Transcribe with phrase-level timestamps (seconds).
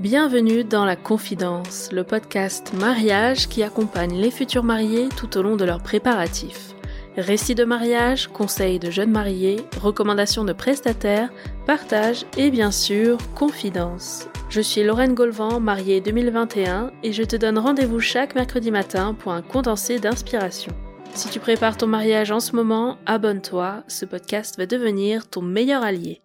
[0.00, 5.56] Bienvenue dans La Confidence, le podcast mariage qui accompagne les futurs mariés tout au long
[5.56, 6.74] de leurs préparatifs.
[7.18, 11.28] Récits de mariage, conseils de jeunes mariés, recommandations de prestataires,
[11.66, 14.26] partage et bien sûr, confidence.
[14.48, 19.32] Je suis Lorraine Golvan, mariée 2021 et je te donne rendez-vous chaque mercredi matin pour
[19.32, 20.72] un condensé d'inspiration.
[21.12, 25.82] Si tu prépares ton mariage en ce moment, abonne-toi, ce podcast va devenir ton meilleur
[25.82, 26.22] allié.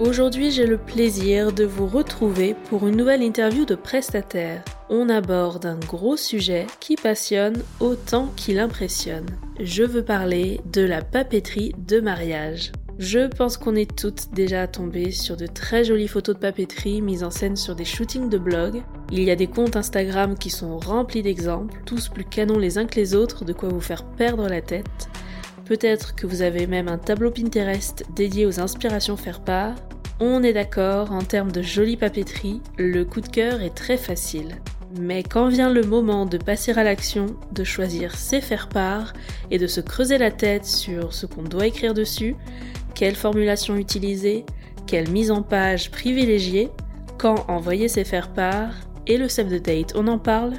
[0.00, 4.64] Aujourd'hui, j'ai le plaisir de vous retrouver pour une nouvelle interview de prestataire.
[4.90, 9.26] On aborde un gros sujet qui passionne autant qu'il impressionne.
[9.60, 12.72] Je veux parler de la papeterie de mariage.
[12.98, 17.22] Je pense qu'on est toutes déjà tombées sur de très jolies photos de papeterie mises
[17.22, 18.82] en scène sur des shootings de blog.
[19.12, 22.86] Il y a des comptes Instagram qui sont remplis d'exemples, tous plus canons les uns
[22.86, 25.08] que les autres, de quoi vous faire perdre la tête.
[25.66, 29.74] Peut-être que vous avez même un tableau Pinterest dédié aux inspirations faire part.
[30.20, 34.56] On est d'accord, en termes de jolie papeterie, le coup de cœur est très facile.
[35.00, 39.12] Mais quand vient le moment de passer à l'action, de choisir ses faire part
[39.50, 42.36] et de se creuser la tête sur ce qu'on doit écrire dessus,
[42.94, 44.44] quelle formulation utiliser,
[44.86, 46.70] quelle mise en page privilégier,
[47.18, 48.72] quand envoyer ses faire part,
[49.06, 50.54] et le save the date, on en parle?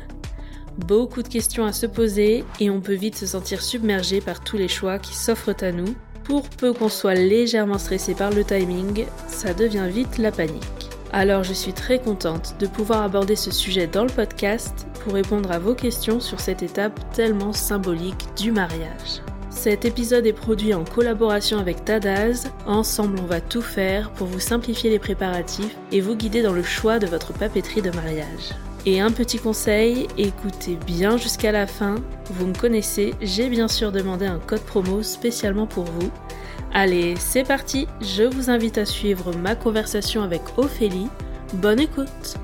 [0.78, 4.58] Beaucoup de questions à se poser et on peut vite se sentir submergé par tous
[4.58, 5.96] les choix qui s'offrent à nous.
[6.26, 10.90] Pour peu qu'on soit légèrement stressé par le timing, ça devient vite la panique.
[11.14, 15.52] Alors je suis très contente de pouvoir aborder ce sujet dans le podcast pour répondre
[15.52, 19.22] à vos questions sur cette étape tellement symbolique du mariage.
[19.50, 22.52] Cet épisode est produit en collaboration avec Tadaz.
[22.68, 26.64] Ensemble, on va tout faire pour vous simplifier les préparatifs et vous guider dans le
[26.64, 28.54] choix de votre papeterie de mariage.
[28.88, 31.96] Et un petit conseil, écoutez bien jusqu'à la fin.
[32.30, 36.12] Vous me connaissez, j'ai bien sûr demandé un code promo spécialement pour vous.
[36.72, 41.08] Allez, c'est parti, je vous invite à suivre ma conversation avec Ophélie.
[41.56, 42.36] Bonne écoute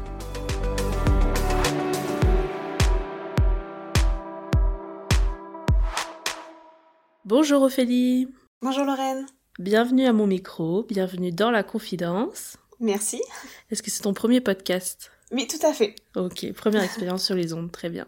[7.23, 8.29] Bonjour Ophélie
[8.63, 9.27] Bonjour Lorraine
[9.59, 12.57] Bienvenue à mon micro, bienvenue dans la confidence.
[12.79, 13.21] Merci.
[13.69, 15.11] Est-ce que c'est ton premier podcast?
[15.31, 15.95] Oui, tout à fait.
[16.15, 18.07] Ok, première expérience sur les ondes, très bien.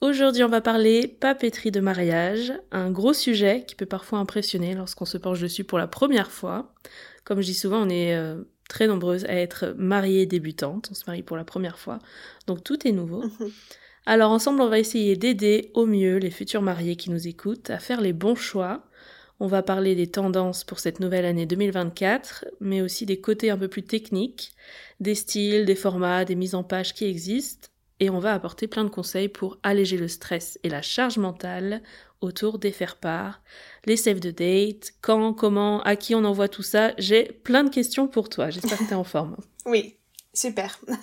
[0.00, 5.06] Aujourd'hui, on va parler papeterie de mariage, un gros sujet qui peut parfois impressionner lorsqu'on
[5.06, 6.74] se penche dessus pour la première fois.
[7.24, 11.04] Comme je dis souvent, on est euh, très nombreuses à être mariées débutantes, on se
[11.06, 12.00] marie pour la première fois,
[12.46, 13.22] donc tout est nouveau.
[13.22, 13.50] Mhm.
[14.06, 17.78] Alors ensemble, on va essayer d'aider au mieux les futurs mariés qui nous écoutent à
[17.78, 18.84] faire les bons choix,
[19.40, 23.58] on va parler des tendances pour cette nouvelle année 2024, mais aussi des côtés un
[23.58, 24.52] peu plus techniques,
[25.00, 27.68] des styles, des formats, des mises en page qui existent,
[28.00, 31.82] et on va apporter plein de conseils pour alléger le stress et la charge mentale
[32.20, 33.42] autour des faire-part,
[33.86, 36.92] les save the date, quand, comment, à qui on envoie tout ça.
[36.98, 39.36] J'ai plein de questions pour toi, j'espère que tu es en forme.
[39.66, 39.96] Oui,
[40.34, 40.78] super.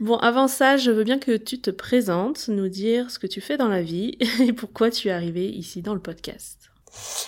[0.00, 3.40] Bon, avant ça, je veux bien que tu te présentes, nous dire ce que tu
[3.40, 6.73] fais dans la vie et pourquoi tu es arrivé ici dans le podcast.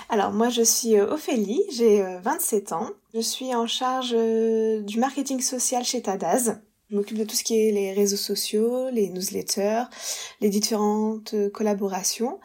[0.08, 2.90] Alors moi je suis euh, Ophélie, j'ai 27 euh, ans.
[3.14, 6.60] Je suis en charge euh, du marketing social chez Tadaz.
[6.90, 9.84] Je m'occupe de tout ce qui est les réseaux sociaux, les newsletters,
[10.40, 12.38] les différentes collaborations,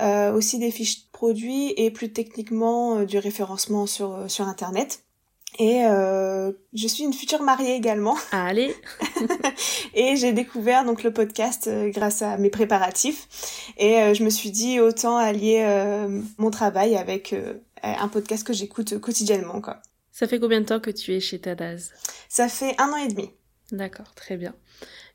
[0.00, 5.02] aussi des fiches produits et plus techniquement du référencement sur, sur Internet.
[5.58, 8.16] Et euh, je suis une future mariée également.
[8.30, 8.74] Allez.
[9.94, 13.72] et j'ai découvert donc le podcast euh, grâce à mes préparatifs.
[13.76, 17.34] Et euh, je me suis dit autant allier euh, mon travail avec
[17.82, 19.60] un podcast que j'écoute quotidiennement.
[19.60, 19.78] Quoi.
[20.12, 21.90] Ça fait combien de temps que tu es chez Tadaz?
[22.28, 23.30] Ça fait un an et demi.
[23.72, 24.54] D'accord, très bien.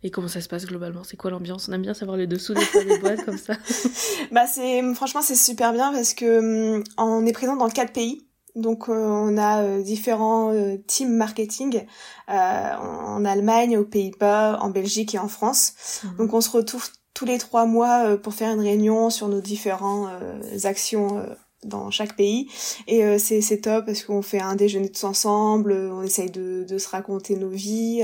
[0.04, 1.04] Et comment ça se passe globalement?
[1.06, 1.70] C'est quoi l'ambiance?
[1.70, 3.54] On aime bien savoir les dessous des, des boîtes comme ça.
[4.32, 8.28] bah c'est franchement c'est super bien parce que hum, on est présent dans quatre pays.
[8.56, 11.86] Donc euh, on a euh, différents euh, teams marketing
[12.28, 16.02] en Allemagne, aux Pays-Bas, en Belgique et en France.
[16.04, 16.18] Mhm.
[16.18, 20.10] Donc on se retrouve tous les trois mois pour faire une réunion sur nos différentes
[20.64, 21.24] actions
[21.64, 22.50] dans chaque pays
[22.88, 26.66] et euh, c'est c'est top parce qu'on fait un déjeuner tous ensemble on essaye de,
[26.68, 28.04] de se raconter nos vies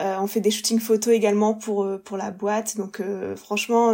[0.00, 3.00] on fait des shootings photos également pour pour la boîte donc
[3.36, 3.92] franchement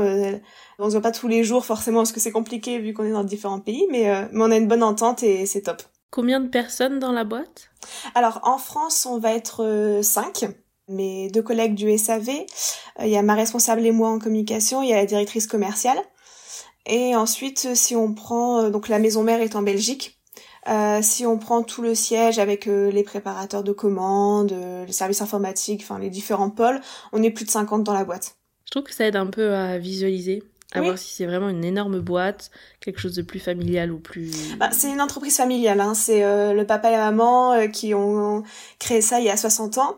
[0.78, 3.12] on se voit pas tous les jours forcément parce que c'est compliqué vu qu'on est
[3.12, 5.82] dans différents pays mais mais on a une bonne entente et c'est top
[6.14, 7.70] Combien de personnes dans la boîte?
[8.14, 10.46] Alors en France, on va être euh, cinq.
[10.86, 14.80] Mes deux collègues du SAV, euh, il y a ma responsable et moi en communication,
[14.80, 15.98] il y a la directrice commerciale.
[16.86, 20.20] Et ensuite, si on prend, euh, donc la maison mère est en Belgique,
[21.02, 24.54] si on prend tout le siège avec les préparateurs de commandes,
[24.86, 26.80] les services informatiques, enfin les différents pôles,
[27.12, 28.36] on est plus de 50 dans la boîte.
[28.64, 30.42] Je trouve que ça aide un peu à visualiser
[30.74, 32.50] À voir si c'est vraiment une énorme boîte,
[32.80, 34.56] quelque chose de plus familial ou plus...
[34.58, 35.94] Bah, c'est une entreprise familiale, hein.
[35.94, 38.42] c'est euh, le papa et la maman euh, qui ont
[38.80, 39.96] créé ça il y a 60 ans.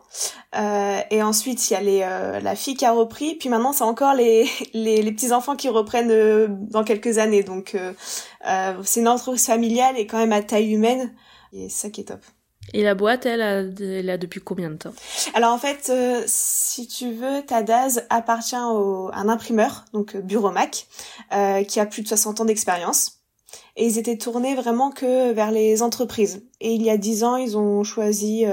[0.54, 3.84] Euh, et ensuite, il y a les, la fille qui a repris, puis maintenant, c'est
[3.84, 7.42] encore les, les, les petits-enfants qui reprennent dans quelques années.
[7.42, 7.76] Donc,
[8.84, 11.14] c'est une entreprise familiale et quand même à taille humaine,
[11.52, 12.20] et ça qui est top.
[12.72, 13.40] Et la boîte, elle
[13.80, 14.92] elle a depuis combien de temps?
[15.34, 20.20] Alors en fait, euh, si tu veux, Tadaz appartient au, à un imprimeur, donc euh,
[20.20, 20.86] Bureau Mac,
[21.32, 23.12] euh, qui a plus de 60 ans d'expérience.
[23.76, 26.42] Et ils étaient tournés vraiment que vers les entreprises.
[26.60, 28.44] Et il y a 10 ans, ils ont choisi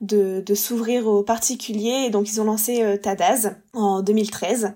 [0.00, 2.04] de, de s'ouvrir aux particuliers.
[2.06, 4.74] Et donc ils ont lancé Tadaz en 2013.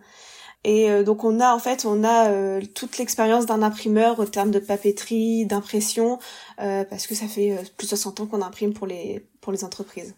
[0.65, 4.25] Et euh, donc on a en fait on a euh, toute l'expérience d'un imprimeur au
[4.27, 6.19] terme de papeterie, d'impression,
[6.61, 9.65] euh, parce que ça fait plus de 60 ans qu'on imprime pour les pour les
[9.65, 10.15] entreprises.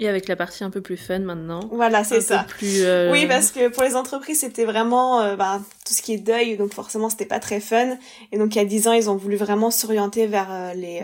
[0.00, 1.58] Et avec la partie un peu plus fun maintenant.
[1.72, 2.46] Voilà, c'est ça.
[2.48, 6.56] Plus, Oui, parce que pour les entreprises, c'était vraiment bah, tout ce qui est deuil,
[6.56, 7.96] donc forcément, c'était pas très fun.
[8.30, 11.02] Et donc, il y a 10 ans, ils ont voulu vraiment s'orienter vers les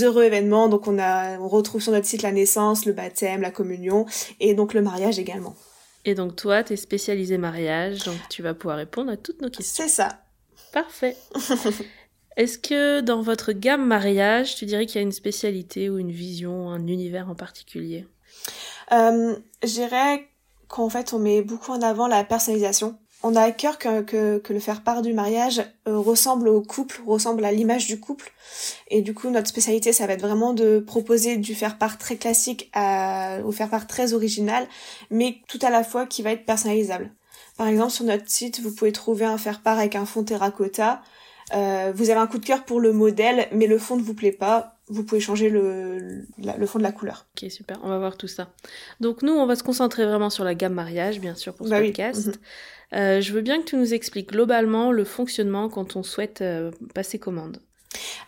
[0.00, 0.68] heureux événements.
[0.68, 4.06] Donc, on, a, on retrouve sur notre site la naissance, le baptême, la communion,
[4.38, 5.56] et donc le mariage également.
[6.04, 9.50] Et donc toi, tu es spécialisé mariage, donc tu vas pouvoir répondre à toutes nos
[9.50, 9.84] questions.
[9.84, 10.22] C'est ça.
[10.72, 11.16] Parfait.
[12.36, 16.12] Est-ce que dans votre gamme mariage, tu dirais qu'il y a une spécialité ou une
[16.12, 18.06] vision, un univers en particulier?
[18.92, 20.28] Euh, Je dirais
[20.68, 24.38] qu'en fait, on met beaucoup en avant la personnalisation on a à cœur que, que,
[24.38, 28.32] que, le faire part du mariage euh, ressemble au couple, ressemble à l'image du couple.
[28.88, 32.16] Et du coup, notre spécialité, ça va être vraiment de proposer du faire part très
[32.16, 34.66] classique à, au faire part très original,
[35.10, 37.10] mais tout à la fois qui va être personnalisable.
[37.56, 41.02] Par exemple, sur notre site, vous pouvez trouver un faire part avec un fond terracotta.
[41.52, 44.14] Euh, vous avez un coup de cœur pour le modèle, mais le fond ne vous
[44.14, 47.26] plaît pas vous pouvez changer le, le, fond de la couleur.
[47.36, 48.48] Ok, super, on va voir tout ça.
[48.98, 51.70] Donc nous, on va se concentrer vraiment sur la gamme mariage, bien sûr, pour ce
[51.70, 52.26] bah podcast.
[52.26, 52.34] Mhm.
[52.94, 56.70] Euh, je veux bien que tu nous expliques globalement le fonctionnement quand on souhaite euh,
[56.94, 57.58] passer commande.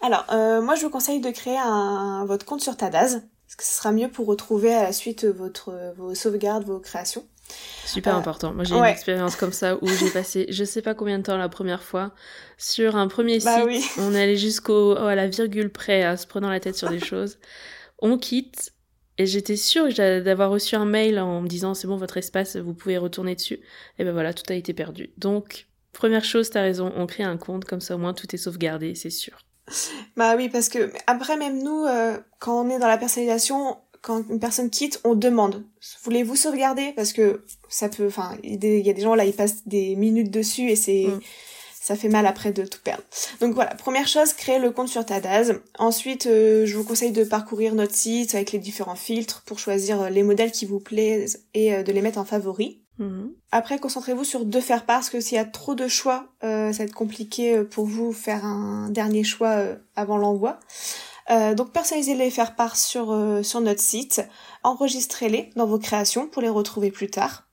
[0.01, 3.65] Alors, euh, moi, je vous conseille de créer un, votre compte sur Tadaz, parce que
[3.65, 7.25] ce sera mieux pour retrouver à la suite votre, vos sauvegardes, vos créations.
[7.85, 8.53] Super important.
[8.55, 11.37] Moi, j'ai une expérience comme ça où j'ai passé je sais pas combien de temps
[11.37, 12.13] la première fois
[12.57, 13.99] sur un premier bah site.
[13.99, 17.39] On allait jusqu'au à la virgule près, à se prenant la tête sur des choses.
[17.99, 18.73] On quitte
[19.19, 22.75] et j'étais sûre d'avoir reçu un mail en me disant c'est bon votre espace, vous
[22.75, 23.61] pouvez retourner dessus.
[23.99, 25.11] Et ben voilà, tout a été perdu.
[25.19, 28.39] Donc première chose, t'as raison, on crée un compte comme ça au moins tout est
[28.39, 29.39] sauvegardé, c'est sûr.
[30.17, 34.29] Bah oui, parce que après même nous, euh, quand on est dans la personnalisation, quand
[34.29, 35.65] une personne quitte, on demande
[36.03, 36.93] voulez-vous sauvegarder?
[36.97, 40.31] Parce que ça peut, enfin, il y a des gens là, ils passent des minutes
[40.31, 41.21] dessus et c'est mm.
[41.83, 43.03] Ça fait mal après de tout perdre.
[43.41, 45.61] Donc voilà, première chose, créer le compte sur Tadaz.
[45.79, 50.03] Ensuite, euh, je vous conseille de parcourir notre site avec les différents filtres pour choisir
[50.03, 52.83] euh, les modèles qui vous plaisent et euh, de les mettre en favori.
[52.99, 53.29] Mm.
[53.51, 56.71] Après, concentrez-vous sur deux faire part parce que s'il y a trop de choix, ça
[56.71, 59.65] va être compliqué pour vous faire un dernier choix
[59.97, 60.61] avant l'envoi.
[61.31, 64.23] Euh, donc personnalisez les faire part sur, euh, sur notre site,
[64.65, 67.45] enregistrez-les dans vos créations pour les retrouver plus tard.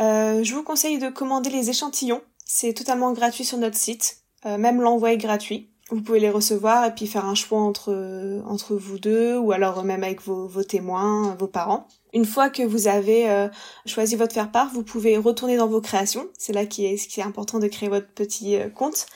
[0.00, 2.22] Euh, je vous conseille de commander les échantillons,
[2.54, 5.70] c'est totalement gratuit sur notre site, même l'envoi est gratuit.
[5.90, 9.84] Vous pouvez les recevoir et puis faire un choix entre, entre vous deux ou alors
[9.84, 11.86] même avec vos, vos témoins, vos parents.
[12.14, 13.48] Une fois que vous avez euh,
[13.86, 16.26] choisi votre faire-part, vous pouvez retourner dans vos créations.
[16.36, 19.06] C'est là qui est, qui est important de créer votre petit euh, compte.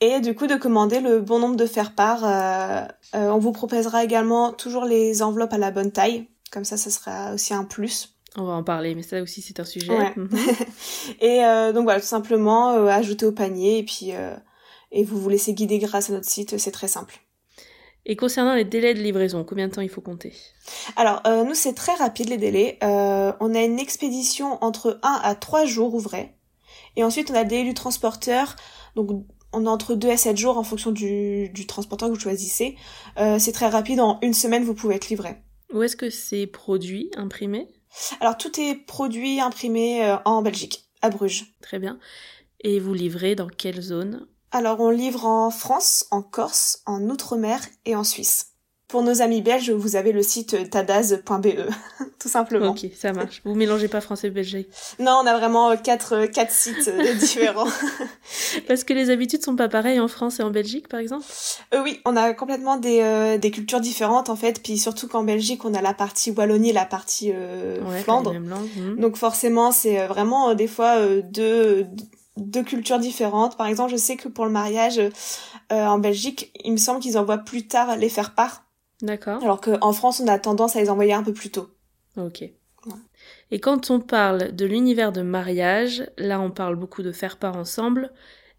[0.00, 2.24] Et du coup, de commander le bon nombre de faire-part.
[2.24, 6.28] Euh, on vous proposera également toujours les enveloppes à la bonne taille.
[6.52, 8.15] Comme ça, ça sera aussi un plus.
[8.36, 10.14] On va en parler, mais ça aussi, c'est un sujet.
[10.16, 10.28] Mhm.
[11.20, 11.40] et
[11.72, 14.10] donc voilà, tout simplement, ajouter au panier et puis...
[14.92, 17.20] et vous vous laissez guider grâce à notre site, c'est très simple.
[18.08, 20.32] Et concernant les délais de livraison, combien de temps il faut compter?
[20.94, 22.78] Alors, euh, nous, c'est très rapide les délais.
[22.84, 26.32] Euh, on a une expédition entre 1 à 3 jours ouvrés.
[26.94, 28.54] Et ensuite, on a des délais du transporteur.
[28.94, 29.10] Donc,
[29.52, 32.76] on a entre 2 à 7 jours en fonction du, transporteur que vous choisissez.
[33.18, 33.98] Euh, c'est très rapide.
[33.98, 35.38] En une semaine, vous pouvez être livré.
[35.74, 37.66] Où est-ce que c'est produit, imprimé?
[38.20, 41.54] Alors, tout est produit, imprimé en Belgique, à Bruges.
[41.60, 41.98] Très bien.
[42.60, 44.26] Et vous livrez dans quelle zone?
[44.52, 48.52] Alors on livre en France, en Corse, en Outre-mer et en Suisse.
[48.88, 51.46] Pour nos amis belges, vous avez le site tadaz.be,
[52.20, 52.70] tout simplement.
[52.70, 53.42] Ok, ça marche.
[53.44, 54.68] Vous mélangez pas français et belgique
[55.00, 57.66] Non, on a vraiment quatre, quatre sites euh, différents.
[58.68, 61.24] Parce que les habitudes sont pas pareilles en France et en Belgique, par exemple?
[61.74, 64.62] Euh, Oui, on a complètement des, euh, des cultures différentes, en fait.
[64.62, 68.34] Puis surtout qu'en Belgique, on a la partie Wallonie et la partie euh, Flandre.
[68.34, 69.00] Hmm.
[69.00, 71.86] Donc forcément, c'est vraiment des fois deux
[72.36, 73.56] deux cultures différentes.
[73.56, 75.10] Par exemple, je sais que pour le mariage euh,
[75.86, 78.62] en Belgique, il me semble qu'ils envoient plus tard les faire part.
[79.02, 79.42] D'accord.
[79.42, 81.68] Alors qu'en France, on a tendance à les envoyer un peu plus tôt.
[82.16, 82.44] Ok.
[83.50, 87.56] Et quand on parle de l'univers de mariage, là on parle beaucoup de faire part
[87.56, 88.12] ensemble,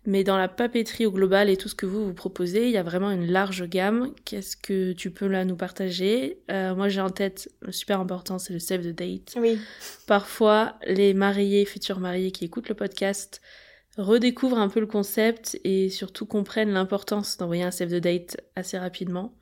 [0.06, 2.78] mais dans la papeterie au global et tout ce que vous vous proposez, il y
[2.78, 4.14] a vraiment une large gamme.
[4.26, 6.40] Qu'est-ce que tu peux là nous partager?
[6.52, 9.36] Euh, Moi j'ai en tête, le super important, c'est le save the date.
[9.38, 9.60] Oui.
[10.08, 13.42] Parfois, les mariés, futurs mariés qui écoutent le podcast
[13.98, 18.78] redécouvrent un peu le concept et surtout comprennent l'importance d'envoyer un save the date assez
[18.78, 19.34] rapidement.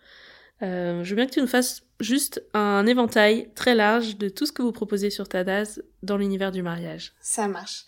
[0.62, 4.46] Euh, je veux bien que tu nous fasses juste un éventail très large de tout
[4.46, 7.14] ce que vous proposez sur Tadaz dans l'univers du mariage.
[7.22, 7.86] Ça marche.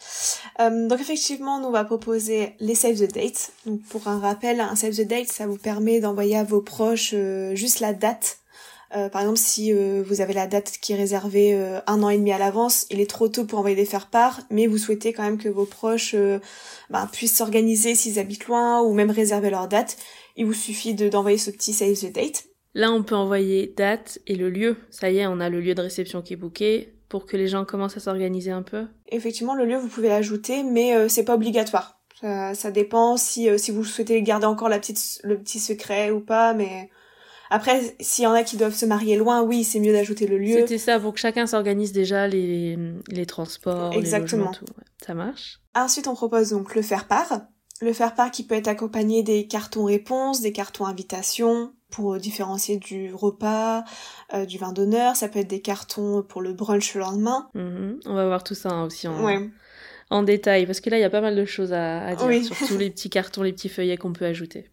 [0.59, 3.51] Euh, donc effectivement, nous on va proposer les save the date.
[3.65, 7.11] Donc pour un rappel, un save the date, ça vous permet d'envoyer à vos proches
[7.13, 8.39] euh, juste la date.
[8.95, 11.53] Euh, par exemple, si vous avez la date qui est réservée
[11.87, 14.65] un an et demi à l'avance, il est trop tôt pour envoyer des faire-part, mais
[14.65, 16.15] vous souhaitez quand même que vos proches
[16.89, 19.97] bah, puissent s'organiser s'ils habitent loin ou même réserver leur date.
[20.37, 22.46] Il vous suffit d'envoyer ce petit save the date.
[22.77, 24.77] Là, on peut envoyer date et le lieu.
[24.91, 27.47] Ça y est, on a le lieu de réception qui est booké pour que les
[27.47, 28.85] gens commencent à s'organiser un peu.
[29.09, 31.99] Effectivement, le lieu, vous pouvez l'ajouter, mais euh, c'est pas obligatoire.
[32.21, 36.19] Ça, dépend si, euh, si vous souhaitez garder encore la petite, le petit secret ou
[36.19, 36.91] pas, mais
[37.49, 40.37] après, s'il y en a qui doivent se marier loin, oui, c'est mieux d'ajouter le
[40.37, 40.59] lieu.
[40.59, 44.51] C'était ça, pour que chacun s'organise déjà les, les transports, Exactement.
[44.51, 44.83] les logements, tout.
[45.03, 45.61] Ça marche.
[45.73, 47.41] Ensuite, on propose donc le faire-part.
[47.81, 52.77] Le faire-part qui peut être accompagné des cartons réponses, des cartons invitations, pour euh, différencier
[52.77, 53.83] du repas,
[54.33, 55.15] euh, du vin d'honneur.
[55.15, 57.49] Ça peut être des cartons pour le brunch le lendemain.
[57.53, 57.99] Mhm.
[58.05, 59.49] On va voir tout ça hein, aussi en,
[60.09, 62.77] en, détail, parce que là, il y a pas mal de choses à, dire, surtout
[62.77, 64.69] les petits cartons, les petits feuillets qu'on peut ajouter.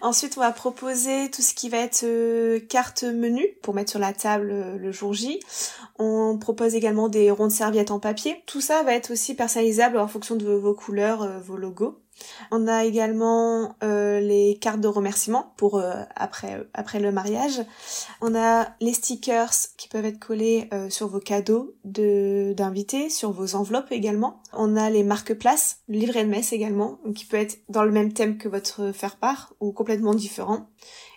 [0.00, 4.00] Ensuite, on va proposer tout ce qui va être euh, carte menu pour mettre sur
[4.00, 5.40] la table le jour J.
[5.98, 8.42] On propose également des rondes serviettes en papier.
[8.46, 12.00] Tout ça va être aussi personnalisable en fonction de vos couleurs, vos logos.
[12.50, 17.60] On a également euh, les cartes de remerciement pour euh, après après le mariage.
[18.20, 23.32] On a les stickers qui peuvent être collés euh, sur vos cadeaux de d'invités, sur
[23.32, 24.40] vos enveloppes également.
[24.52, 28.12] On a les marque-places, le livret de messe également, qui peut être dans le même
[28.12, 30.68] thème que votre faire-part ou complètement différent.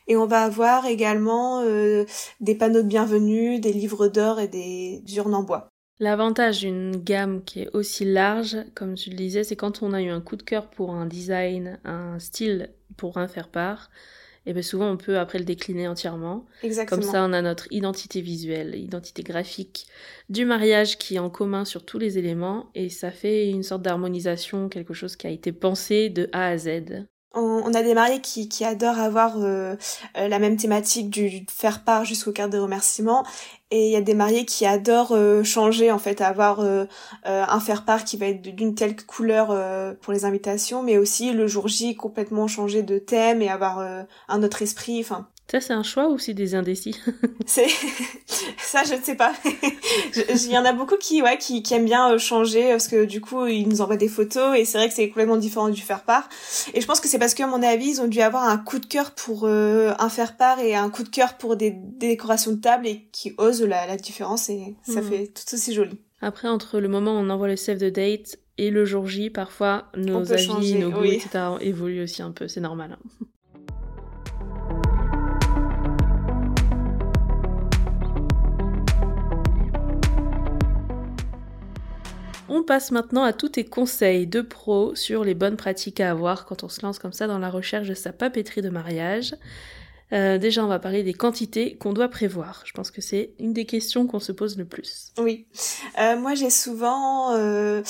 [0.07, 5.35] Et on va avoir également des panneaux de bienvenue, des livres d'or et des urnes
[5.35, 5.70] en bois.
[6.01, 10.01] L'avantage d'une gamme qui est aussi large, comme tu le disais, c'est quand on a
[10.01, 13.91] eu un coup de cœur pour un design, un style pour un faire part,
[14.47, 16.47] et bien souvent on peut après le décliner entièrement.
[16.63, 17.01] Exactement.
[17.01, 19.85] Comme ça on a notre identité visuelle, identité graphique
[20.27, 23.83] du mariage qui est en commun sur tous les éléments et ça fait une sorte
[23.83, 27.05] d'harmonisation, quelque chose qui a été pensé de A à Z.
[27.33, 29.77] On, a des mariés qui, qui adorent avoir euh,
[30.17, 33.25] euh, la même thématique du faire part jusqu'au quart de remerciement
[33.73, 36.59] et il y a des mariés qui adorent euh, changer en fait avoir
[37.23, 39.47] un faire part qui va être d'une telle couleur
[40.01, 43.79] pour les invitations mais aussi le jour J complètement changer de thème et avoir
[44.27, 46.97] un autre esprit enfin ça, c'est un choix ou c'est des indécis?
[47.45, 47.67] C'est
[48.57, 49.33] ça, je ne sais pas.
[50.29, 53.03] Il y en a beaucoup qui, ouais, qui, qui aiment bien euh, changer parce que
[53.03, 55.81] du coup, ils nous envoient des photos et c'est vrai que c'est complètement différent du
[55.81, 56.29] faire part.
[56.73, 58.57] Et je pense que c'est parce que, à mon avis, ils ont dû avoir un
[58.57, 61.71] coup de cœur pour euh, un faire part et un coup de cœur pour des,
[61.75, 65.09] décorations de table et qui osent la, la différence et ça hmm.
[65.09, 65.99] fait tout aussi joli.
[66.21, 69.29] Après, entre le moment où on envoie le save the date et le jour J,
[69.29, 71.29] parfois nos avis, nos goûts, etc.
[71.59, 72.97] évoluent aussi un peu, c'est normal.
[72.97, 73.25] Hein.
[82.53, 86.45] On passe maintenant à tous tes conseils de pro sur les bonnes pratiques à avoir
[86.45, 89.35] quand on se lance comme ça dans la recherche de sa papeterie de mariage.
[90.11, 92.63] Euh, déjà, on va parler des quantités qu'on doit prévoir.
[92.65, 95.13] Je pense que c'est une des questions qu'on se pose le plus.
[95.17, 95.45] Oui.
[95.97, 97.83] Euh, moi, j'ai souvent euh,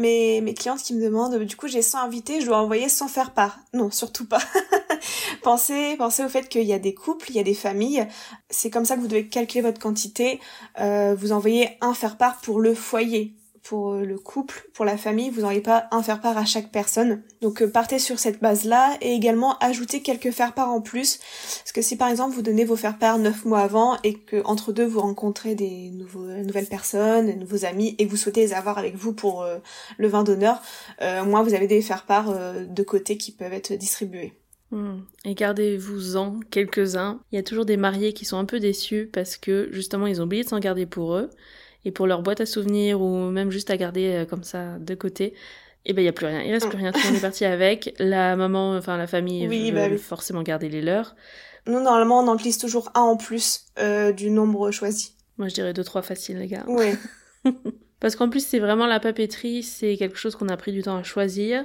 [0.00, 3.32] mes, clientes qui me demandent, du coup, j'ai 100 invités, je dois envoyer sans faire
[3.32, 3.60] part.
[3.74, 4.42] Non, surtout pas.
[5.44, 8.08] pensez, pensez au fait qu'il y a des couples, il y a des familles.
[8.48, 10.40] C'est comme ça que vous devez calculer votre quantité.
[10.76, 15.30] vous envoyez un faire part pour le foyer pour euh, le couple, pour la famille,
[15.30, 17.22] vous n'aurez pas un faire-part à chaque personne.
[17.42, 21.18] Donc euh, partez sur cette base-là et également ajoutez quelques faire-part en plus.
[21.58, 24.72] Parce que si par exemple vous donnez vos faire-part neuf mois avant et que entre
[24.72, 28.96] deux vous rencontrez des nouvelles personnes, des nouveaux amis et vous souhaitez les avoir avec
[28.96, 29.58] vous pour euh,
[29.98, 30.62] le vin d'honneur,
[31.02, 32.34] euh, moins vous avez des faire-part
[32.66, 34.34] de côté qui peuvent être distribués.
[34.70, 35.00] Hmm.
[35.24, 37.20] Et gardez-vous-en quelques-uns.
[37.32, 40.20] Il y a toujours des mariés qui sont un peu déçus parce que justement ils
[40.20, 41.30] ont oublié de s'en garder pour eux
[41.84, 44.94] et pour leur boîte à souvenirs ou même juste à garder euh, comme ça de
[44.94, 45.34] côté,
[45.86, 47.16] et eh ben il y a plus rien, il reste plus rien, tout le monde
[47.16, 47.94] est parti avec.
[47.98, 51.16] La maman, enfin la famille oui, veut bah forcément garder les leurs.
[51.66, 55.14] Nous normalement on en glisse toujours un en plus euh, du nombre choisi.
[55.38, 56.64] Moi je dirais deux trois faciles les gars.
[56.66, 56.90] Oui.
[58.00, 60.96] Parce qu'en plus c'est vraiment la papeterie, c'est quelque chose qu'on a pris du temps
[60.96, 61.64] à choisir.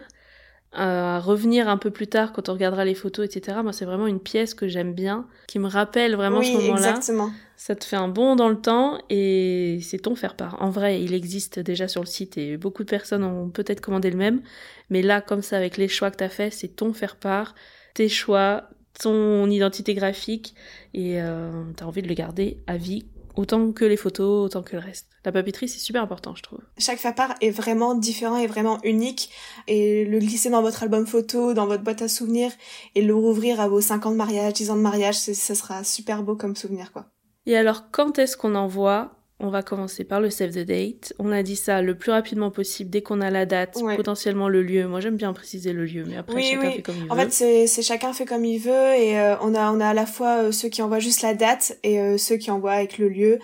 [0.76, 3.58] À revenir un peu plus tard quand on regardera les photos, etc.
[3.64, 6.90] Moi, c'est vraiment une pièce que j'aime bien, qui me rappelle vraiment ce moment-là.
[6.90, 7.32] Exactement.
[7.58, 10.58] Ça te fait un bond dans le temps et c'est ton faire-part.
[10.62, 14.10] En vrai, il existe déjà sur le site et beaucoup de personnes ont peut-être commandé
[14.10, 14.42] le même.
[14.90, 17.56] Mais là, comme ça, avec les choix que tu as fait, c'est ton faire-part,
[17.94, 20.56] tes choix, ton identité graphique
[20.94, 23.06] et euh, tu as envie de le garder à vie
[23.36, 25.08] autant que les photos, autant que le reste.
[25.24, 26.60] La papeterie, c'est super important, je trouve.
[26.78, 29.30] Chaque faire-part est vraiment différent et vraiment unique.
[29.68, 32.52] Et le glisser dans votre album photo, dans votre boîte à souvenirs,
[32.94, 35.84] et le rouvrir à vos 5 ans de mariage, 10 ans de mariage, ça sera
[35.84, 37.08] super beau comme souvenir, quoi.
[37.46, 41.14] Et alors, quand est-ce qu'on envoie on va commencer par le save the date.
[41.20, 44.64] On a dit ça le plus rapidement possible dès qu'on a la date, potentiellement le
[44.64, 44.88] lieu.
[44.88, 47.12] Moi, j'aime bien préciser le lieu, mais après, chacun fait comme il veut.
[47.12, 47.32] En fait,
[47.68, 50.44] c'est chacun fait comme il veut et euh, on, a, on a à la fois
[50.44, 53.40] euh, ceux qui envoient juste la date et euh, ceux qui envoient avec le lieu.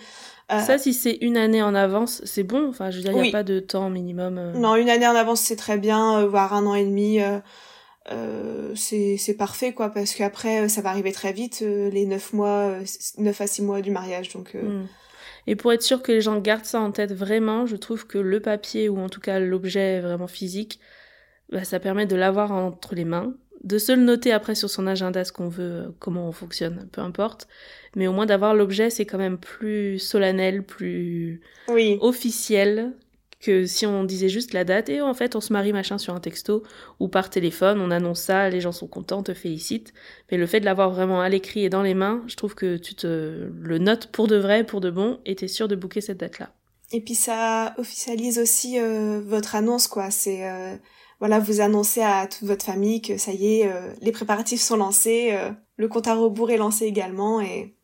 [0.48, 2.68] Ça, si c'est une année en avance, c'est bon.
[2.68, 4.52] Enfin, je veux dire, il n'y a pas de temps minimum.
[4.54, 7.20] Non, une année en avance, c'est très bien, voire un an et demi.
[8.74, 12.74] c'est parfait quoi parce qu'après ça va arriver très vite les neuf mois
[13.16, 14.82] neuf à six mois du mariage donc hmm.
[15.46, 18.18] Et pour être sûr que les gens gardent ça en tête vraiment, je trouve que
[18.18, 20.80] le papier ou en tout cas l'objet vraiment physique,
[21.50, 23.34] bah, ça permet de l'avoir entre les mains,
[23.64, 27.00] de se le noter après sur son agenda ce qu'on veut, comment on fonctionne, peu
[27.00, 27.48] importe.
[27.96, 31.98] Mais au moins d'avoir l'objet, c'est quand même plus solennel, plus oui.
[32.00, 32.92] officiel
[33.42, 36.14] que si on disait juste la date et en fait on se marie machin sur
[36.14, 36.62] un texto
[37.00, 39.92] ou par téléphone, on annonce ça, les gens sont contents, te félicitent.
[40.30, 42.76] Mais le fait de l'avoir vraiment à l'écrit et dans les mains, je trouve que
[42.76, 46.00] tu te le notes pour de vrai, pour de bon, et t'es sûr de booker
[46.00, 46.54] cette date-là.
[46.92, 50.10] Et puis ça officialise aussi euh, votre annonce, quoi.
[50.10, 50.76] C'est euh,
[51.18, 54.76] voilà, vous annoncez à toute votre famille que ça y est, euh, les préparatifs sont
[54.76, 55.36] lancés,
[55.76, 57.74] le compte à rebours est lancé également, et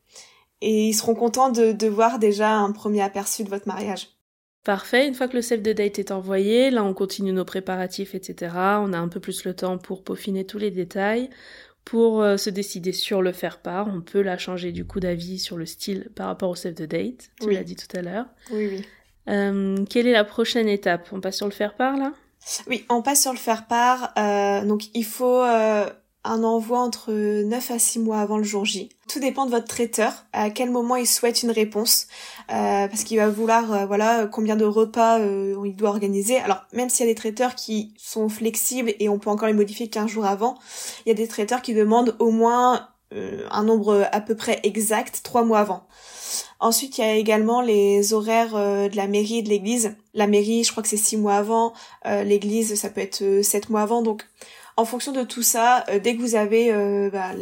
[0.61, 4.18] et ils seront contents de, de voir déjà un premier aperçu de votre mariage.
[4.65, 8.15] Parfait, une fois que le save the date est envoyé, là on continue nos préparatifs,
[8.15, 8.53] etc.
[8.55, 11.31] On a un peu plus le temps pour peaufiner tous les détails,
[11.85, 13.89] pour euh, se décider sur le faire part.
[13.89, 16.83] On peut la changer du coup d'avis sur le style par rapport au save the
[16.83, 18.27] date, tu l'as dit tout à l'heure.
[18.51, 18.85] Oui, oui.
[19.31, 21.09] Euh, quelle est la prochaine étape?
[21.13, 22.13] On passe sur le faire part là?
[22.67, 24.13] Oui, on passe sur le faire part.
[24.19, 25.43] Euh, donc il faut
[26.25, 28.91] un envoi entre 9 à 6 mois avant le jour J.
[29.09, 32.07] Tout dépend de votre traiteur, à quel moment il souhaite une réponse,
[32.51, 36.39] euh, parce qu'il va vouloir, euh, voilà, combien de repas euh, il doit organiser.
[36.39, 39.55] Alors, même s'il y a des traiteurs qui sont flexibles et on peut encore les
[39.55, 40.59] modifier 15 jours avant,
[41.07, 42.89] il y a des traiteurs qui demandent au moins
[43.51, 45.87] un nombre à peu près exact, 3 mois avant.
[46.61, 49.97] Ensuite, il y a également les horaires de la mairie et de l'église.
[50.13, 51.73] La mairie, je crois que c'est 6 mois avant,
[52.05, 54.27] l'église, ça peut être 7 mois avant, donc
[54.79, 57.33] en fonction de tout ça, euh, dès que vous avez euh, bah,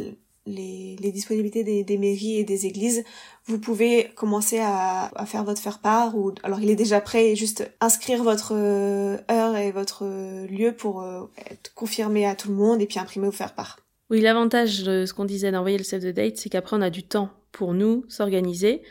[0.47, 3.05] les, disponibilités des, mairies et des églises,
[3.45, 8.23] vous pouvez commencer à, faire votre faire-part ou alors il est déjà prêt juste inscrire
[8.25, 10.05] votre euh, heure et votre
[10.47, 11.07] lieu pour
[11.51, 13.81] être confirmé à tout le monde et puis imprimer ou faire-part.
[14.09, 16.91] Oui, l'avantage de ce qu'on disait d'envoyer le save the date, c'est qu'après on a
[16.91, 18.83] du temps pour nous s'organiser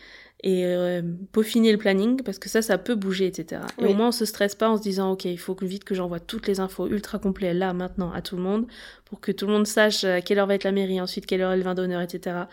[0.46, 3.64] et euh, peaufiner le planning parce que ça, ça peut bouger, etc.
[3.80, 5.84] Et au moins, on se stresse pas en se disant, ok, il faut que vite
[5.84, 8.68] que j'envoie toutes les infos ultra complètes là, maintenant, à tout le monde,
[9.06, 11.42] pour que tout le monde sache à quelle heure va être la mairie, ensuite quelle
[11.42, 12.44] heure est le vin d'honneur, etc.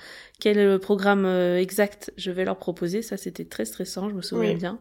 [0.41, 3.03] Quel le programme euh, exact je vais leur proposer.
[3.03, 4.79] Ça, c'était très stressant, je me souviens bien.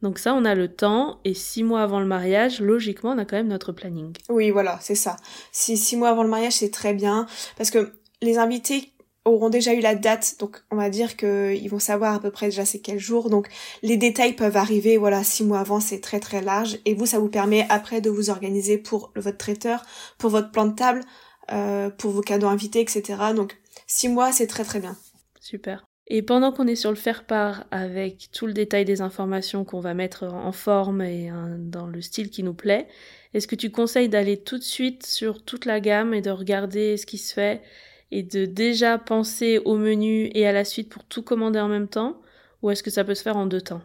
[0.00, 3.26] Donc ça, on a le temps, et six mois avant le mariage, logiquement, on a
[3.26, 4.14] quand même notre planning.
[4.30, 5.16] Oui, voilà, c'est ça.
[5.52, 7.26] Si six mois avant le mariage, c'est très bien,
[7.58, 8.92] parce que les invités
[9.24, 12.46] auront déjà eu la date, donc on va dire qu'ils vont savoir à peu près
[12.46, 13.28] déjà c'est quel jour.
[13.28, 13.48] Donc
[13.82, 16.78] les détails peuvent arriver, voilà, six mois avant, c'est très très large.
[16.86, 19.84] Et vous, ça vous permet après de vous organiser pour votre traiteur,
[20.18, 21.02] pour votre plan de table,
[21.52, 23.18] euh, pour vos cadeaux invités, etc.
[23.36, 24.96] Donc six mois, c'est très très bien.
[25.40, 25.84] Super.
[26.12, 29.94] Et pendant qu'on est sur le faire-part avec tout le détail des informations qu'on va
[29.94, 32.88] mettre en forme et dans le style qui nous plaît,
[33.32, 36.96] est-ce que tu conseilles d'aller tout de suite sur toute la gamme et de regarder
[36.96, 37.62] ce qui se fait
[38.10, 41.88] et de déjà penser au menu et à la suite pour tout commander en même
[41.88, 42.16] temps
[42.62, 43.82] Ou est-ce que ça peut se faire en deux temps?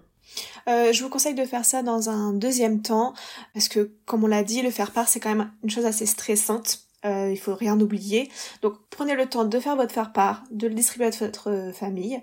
[0.68, 3.14] Euh, je vous conseille de faire ça dans un deuxième temps
[3.54, 6.06] parce que, comme on l'a dit, le faire part c'est quand même une chose assez
[6.06, 6.80] stressante.
[7.06, 8.30] Euh, il faut rien oublier.
[8.62, 12.22] Donc prenez le temps de faire votre faire part, de le distribuer à votre famille.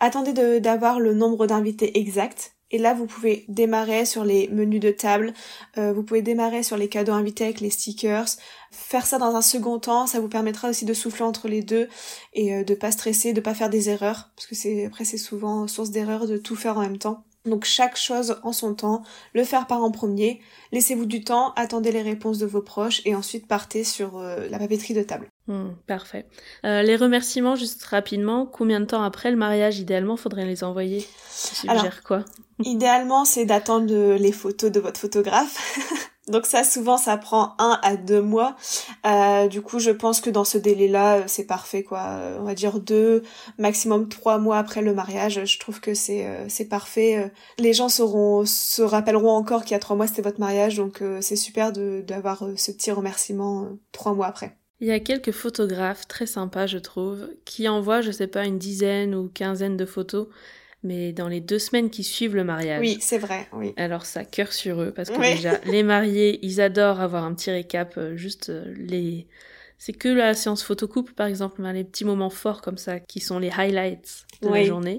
[0.00, 4.90] Attendez d'avoir le nombre d'invités exact et là, vous pouvez démarrer sur les menus de
[4.90, 5.32] table,
[5.78, 8.26] euh, vous pouvez démarrer sur les cadeaux invités avec les stickers.
[8.72, 11.88] Faire ça dans un second temps, ça vous permettra aussi de souffler entre les deux
[12.32, 15.18] et euh, de pas stresser, de pas faire des erreurs, parce que c'est après c'est
[15.18, 17.22] souvent source d'erreur de tout faire en même temps.
[17.44, 19.02] Donc chaque chose en son temps,
[19.34, 20.40] le faire par en premier,
[20.72, 24.58] laissez-vous du temps, attendez les réponses de vos proches et ensuite partez sur euh, la
[24.58, 25.28] papeterie de table.
[25.46, 26.26] Hmm, parfait.
[26.64, 31.06] Euh, les remerciements, juste rapidement, combien de temps après le mariage, idéalement, faudrait les envoyer?
[31.60, 31.68] Tu
[32.04, 32.24] quoi?
[32.62, 36.10] Idéalement, c'est d'attendre les photos de votre photographe.
[36.28, 38.56] Donc ça, souvent, ça prend un à deux mois.
[39.06, 42.00] Euh, du coup, je pense que dans ce délai-là, euh, c'est parfait, quoi.
[42.00, 43.22] Euh, on va dire deux,
[43.58, 45.44] maximum trois mois après le mariage.
[45.44, 47.30] Je trouve que c'est c'est parfait.
[47.58, 51.36] Les gens se rappelleront encore qu'il y a trois mois c'était votre mariage, donc c'est
[51.36, 54.56] super de d'avoir ce petit remerciement trois mois après.
[54.80, 58.58] Il y a quelques photographes très sympas, je trouve, qui envoient, je sais pas, une
[58.58, 60.26] dizaine ou quinzaine de photos
[60.84, 62.80] mais dans les deux semaines qui suivent le mariage.
[62.80, 63.72] Oui, c'est vrai, oui.
[63.76, 67.50] Alors ça cœur sur eux, parce que déjà, les mariés, ils adorent avoir un petit
[67.50, 69.26] récap, euh, juste euh, les...
[69.78, 73.38] C'est que la séance photocoupe, par exemple, les petits moments forts comme ça, qui sont
[73.38, 74.98] les highlights de la journée.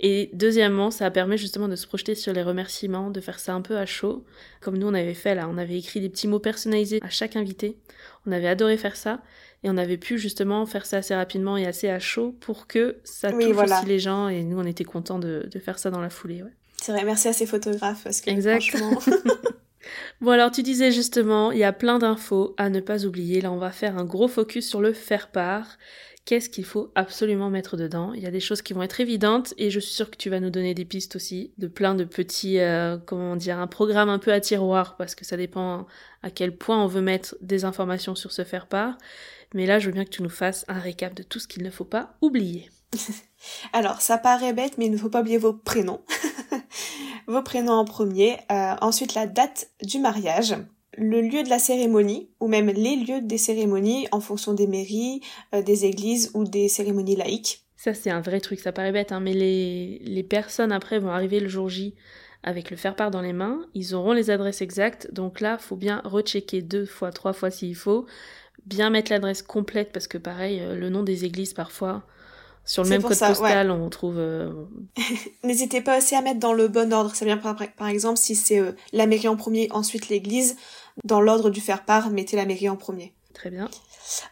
[0.00, 3.60] Et deuxièmement, ça permet justement de se projeter sur les remerciements, de faire ça un
[3.60, 4.24] peu à chaud,
[4.60, 7.34] comme nous on avait fait là, on avait écrit des petits mots personnalisés à chaque
[7.34, 7.76] invité.
[8.24, 9.20] On avait adoré faire ça.
[9.64, 12.98] Et on avait pu justement faire ça assez rapidement et assez à chaud pour que
[13.04, 14.28] ça touche aussi les gens.
[14.28, 16.44] Et nous, on était contents de, faire ça dans la foulée.
[16.80, 18.62] C'est vrai, merci à ces photographes parce que exact.
[18.62, 19.00] franchement...
[20.20, 23.40] bon alors tu disais justement, il y a plein d'infos à ne pas oublier.
[23.40, 25.78] Là, on va faire un gros focus sur le faire part.
[26.24, 28.12] Qu'est-ce qu'il faut absolument mettre dedans?
[28.12, 30.28] Il y a des choses qui vont être évidentes et je suis sûre que tu
[30.28, 34.10] vas nous donner des pistes aussi, de plein de petits, euh, comment dire, un programme
[34.10, 35.86] un peu à tiroir parce que ça dépend
[36.22, 38.98] à quel point on veut mettre des informations sur ce faire part.
[39.54, 41.62] Mais là, je veux bien que tu nous fasses un récap de tout ce qu'il
[41.62, 42.70] ne faut pas oublier.
[43.72, 46.00] Alors, ça paraît bête, mais il ne faut pas oublier vos prénoms.
[47.26, 48.36] vos prénoms en premier.
[48.50, 50.56] Euh, ensuite, la date du mariage.
[50.96, 55.20] Le lieu de la cérémonie, ou même les lieux des cérémonies en fonction des mairies,
[55.54, 57.64] euh, des églises ou des cérémonies laïques.
[57.76, 61.10] Ça, c'est un vrai truc, ça paraît bête, hein, mais les, les personnes après vont
[61.10, 61.94] arriver le jour J
[62.42, 66.00] avec le faire-part dans les mains, ils auront les adresses exactes, donc là, faut bien
[66.04, 68.06] rechecker deux fois, trois fois s'il faut,
[68.64, 72.02] bien mettre l'adresse complète parce que pareil, euh, le nom des églises parfois,
[72.68, 74.18] sur le même code postal, on trouve.
[74.18, 74.52] Euh,
[75.42, 77.12] N'hésitez pas aussi à mettre dans le bon ordre.
[77.14, 80.56] C'est bien par, par, exemple si c'est euh, la mairie en premier, ensuite l'église.
[81.04, 83.14] Dans l'ordre du faire part, mettez la mairie en premier.
[83.38, 83.70] Très bien.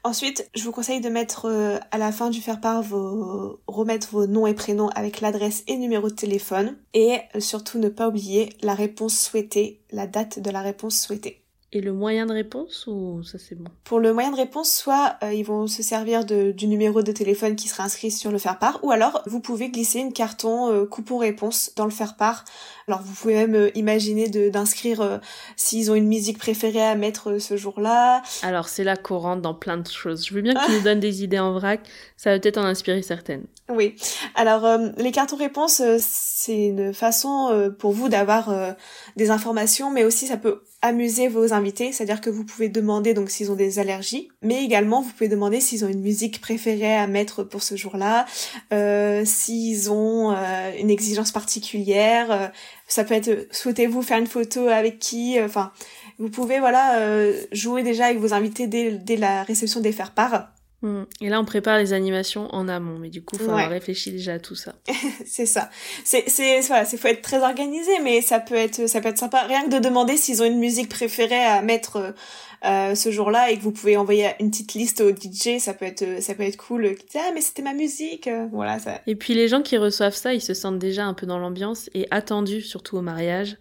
[0.03, 1.47] Ensuite, je vous conseille de mettre
[1.93, 5.77] à la fin du faire part vos remettre vos noms et prénoms avec l'adresse et
[5.77, 10.61] numéro de téléphone et surtout ne pas oublier la réponse souhaitée, la date de la
[10.61, 11.46] réponse souhaitée.
[11.73, 13.69] Et le moyen de réponse ou ça c'est bon?
[13.83, 17.11] Pour le moyen de réponse, soit euh, ils vont se servir de, du numéro de
[17.11, 20.87] téléphone qui sera inscrit sur le faire-part, ou alors vous pouvez glisser une carton euh,
[20.87, 22.45] coupon réponse dans le faire-part.
[22.87, 25.21] Alors vous pouvez même euh, imaginer d'inscrire
[25.57, 28.23] s'ils ont une musique préférée à mettre ce jour-là.
[28.43, 30.25] Alors c'est là qu'on rentre dans plein de choses.
[30.25, 31.81] Je veux bien que tu nous donnes des idées en vrac,
[32.17, 33.45] ça va peut-être en inspirer certaines.
[33.69, 33.97] Oui.
[34.37, 38.77] Alors les cartons réponses, c'est une façon pour vous d'avoir
[39.17, 43.31] des informations, mais aussi ça peut amuser vos invités, c'est-à-dire que vous pouvez demander donc
[43.31, 47.07] s'ils ont des allergies, mais également vous pouvez demander s'ils ont une musique préférée à
[47.07, 48.27] mettre pour ce jour-là,
[48.73, 52.47] euh, s'ils ont euh, une exigence particulière, euh,
[52.89, 55.73] ça peut être souhaitez-vous faire une photo avec qui, enfin
[56.19, 56.99] vous pouvez voilà
[57.53, 60.56] jouer déjà avec vos invités dès, dès la réception des faire-part.
[61.21, 64.35] Et là, on prépare les animations en amont, mais du coup, faut avoir réfléchi déjà
[64.35, 64.75] à tout ça.
[65.27, 65.71] c'est ça.
[66.05, 69.19] C'est, c'est, voilà, c'est faut être très organisé, mais ça peut être, ça peut être
[69.19, 69.41] sympa.
[69.49, 72.15] Rien que de demander s'ils ont une musique préférée à mettre
[72.65, 75.87] euh, ce jour-là et que vous pouvez envoyer une petite liste au DJ, ça peut
[75.87, 76.95] être, ça peut être cool.
[77.15, 78.29] Ah, mais c'était ma musique.
[78.53, 79.01] Voilà, ça.
[79.07, 81.89] Et puis les gens qui reçoivent ça, ils se sentent déjà un peu dans l'ambiance
[81.95, 83.57] et attendus, surtout au mariage.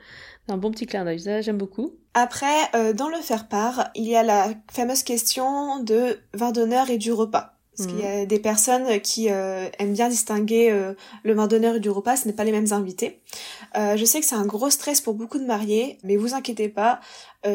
[0.47, 1.95] Un bon petit clin d'œil, ça j'aime beaucoup.
[2.13, 6.97] Après, euh, dans le faire-part, il y a la fameuse question de vin d'honneur et
[6.97, 7.51] du repas.
[7.75, 8.27] Parce qu'il y a mhm.
[8.27, 12.25] des personnes qui euh, aiment bien distinguer euh, le vin d'honneur et du repas, ce
[12.25, 13.19] n'est pas les mêmes invités.
[13.75, 17.01] je sais que c'est un gros stress pour beaucoup de mariés, mais vous inquiétez pas,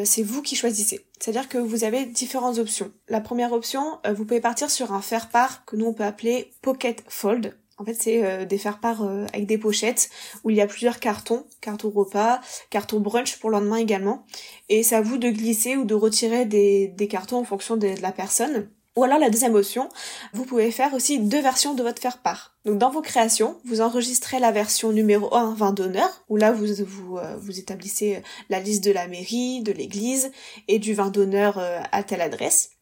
[0.05, 1.07] c'est vous qui choisissez.
[1.18, 2.92] C'est-à-dire que vous avez différentes options.
[3.09, 7.03] La première option, vous pouvez partir sur un faire-part que nous on peut appeler pocket
[7.09, 7.55] fold.
[7.81, 10.11] En fait, c'est euh, des faire-part euh, avec des pochettes
[10.45, 14.27] où il y a plusieurs cartons, carton repas, carton brunch pour le lendemain également.
[14.69, 18.12] Et c'est à vous de glisser ou de retirer des, cartons en fonction de, la
[18.12, 18.69] personne.
[18.97, 19.88] Ou alors la deuxième option,
[20.35, 22.55] vous pouvez faire aussi deux versions de votre faire-part.
[22.66, 26.83] Donc dans vos créations, vous enregistrez la version numéro 1, vin d'honneur, où là vous,
[27.16, 30.33] euh, vous établissez la liste de la mairie, de l'église
[30.69, 31.59] et du vin d'honneur
[31.93, 32.73] à telle adresse.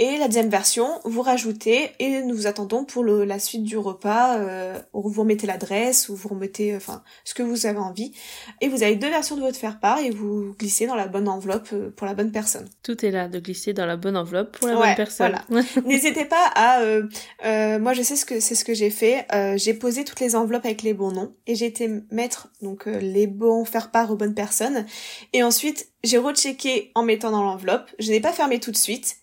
[0.00, 3.76] Et la deuxième version, vous rajoutez et nous vous attendons pour le, la suite du
[3.76, 4.38] repas.
[4.38, 8.12] Euh, vous remettez l'adresse ou vous remettez enfin ce que vous avez envie.
[8.60, 11.70] Et vous avez deux versions de votre faire-part et vous glissez dans la bonne enveloppe
[11.72, 12.68] euh, pour la bonne personne.
[12.84, 15.36] Tout est là, de glisser dans la bonne enveloppe pour la bonne personne.
[15.48, 15.66] Voilà.
[15.84, 16.82] N'hésitez pas à...
[16.82, 17.08] Euh,
[17.44, 19.26] euh, moi je sais ce que c'est ce que j'ai fait.
[19.34, 22.86] Euh, j'ai posé toutes les enveloppes avec les bons noms et j'ai été mettre donc
[22.86, 24.86] les bons faire-part aux bonnes personnes.
[25.32, 27.90] Et ensuite j'ai rechecké en mettant dans l'enveloppe.
[27.98, 29.16] Je n'ai pas fermé tout de suite.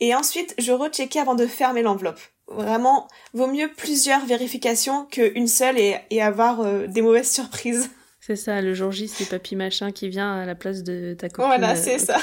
[0.00, 2.20] Et ensuite, je recheckais avant de fermer l'enveloppe.
[2.48, 7.90] Vraiment, vaut mieux plusieurs vérifications qu'une seule et, et avoir euh, des mauvaises surprises.
[8.20, 11.30] C'est ça, le jour J, c'est papy machin qui vient à la place de ta
[11.30, 11.46] copine.
[11.46, 12.18] Voilà, c'est ça.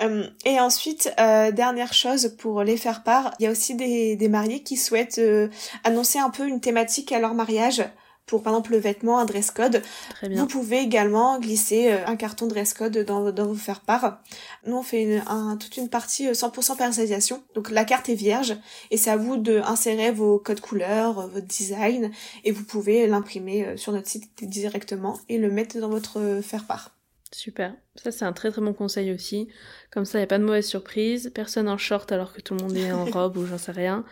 [0.00, 4.16] Euh, et ensuite, euh, dernière chose pour les faire part, il y a aussi des,
[4.16, 5.48] des mariés qui souhaitent euh,
[5.84, 7.84] annoncer un peu une thématique à leur mariage
[8.26, 9.82] pour par exemple le vêtement, un dress code.
[10.10, 10.40] Très bien.
[10.40, 14.22] Vous pouvez également glisser un carton dress code dans, dans vos faire part.
[14.66, 17.42] Nous on fait une, un, toute une partie 100% personnalisation.
[17.54, 18.56] Donc la carte est vierge
[18.90, 22.10] et c'est à vous de insérer vos codes couleurs, votre design
[22.44, 26.92] et vous pouvez l'imprimer sur notre site directement et le mettre dans votre faire part.
[27.32, 27.74] Super.
[27.94, 29.48] Ça, c'est un très très bon conseil aussi.
[29.92, 31.30] Comme ça, il n'y a pas de mauvaise surprise.
[31.34, 34.04] Personne en short alors que tout le monde est en robe ou j'en sais rien.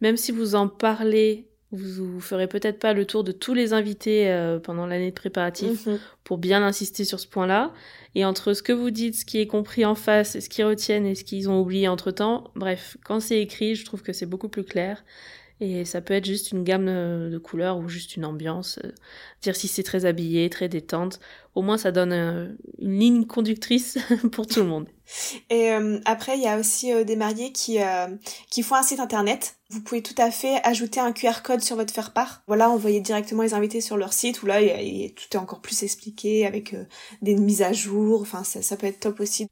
[0.00, 3.72] Même si vous en parlez, vous, vous ferez peut-être pas le tour de tous les
[3.72, 5.98] invités euh, pendant l'année de préparatif Mhm.
[6.24, 7.72] pour bien insister sur ce point-là.
[8.14, 11.06] Et entre ce que vous dites, ce qui est compris en face, ce qu'ils retiennent
[11.06, 14.48] et ce qu'ils ont oublié entre-temps, bref, quand c'est écrit, je trouve que c'est beaucoup
[14.48, 15.02] plus clair.
[15.60, 18.80] Et ça peut être juste une gamme euh, de couleurs ou juste une ambiance.
[18.84, 18.88] euh,
[19.42, 21.20] dire si c'est très habillé, très détente.
[21.54, 22.12] Au moins, ça donne
[22.80, 23.96] une ligne conductrice
[24.32, 24.88] pour tout le monde.
[25.50, 28.06] Et euh, après, il y a aussi euh, des mariés qui, euh,
[28.50, 29.56] qui font un site internet.
[29.70, 32.42] Vous pouvez tout à fait ajouter un QR code sur votre faire-part.
[32.46, 35.04] Voilà, envoyer directement les invités sur leur site où là, il y a- il y
[35.06, 36.74] a- tout est encore plus expliqué avec
[37.22, 38.20] des mises à jour.
[38.20, 39.46] Enfin, ça, ça peut être top aussi.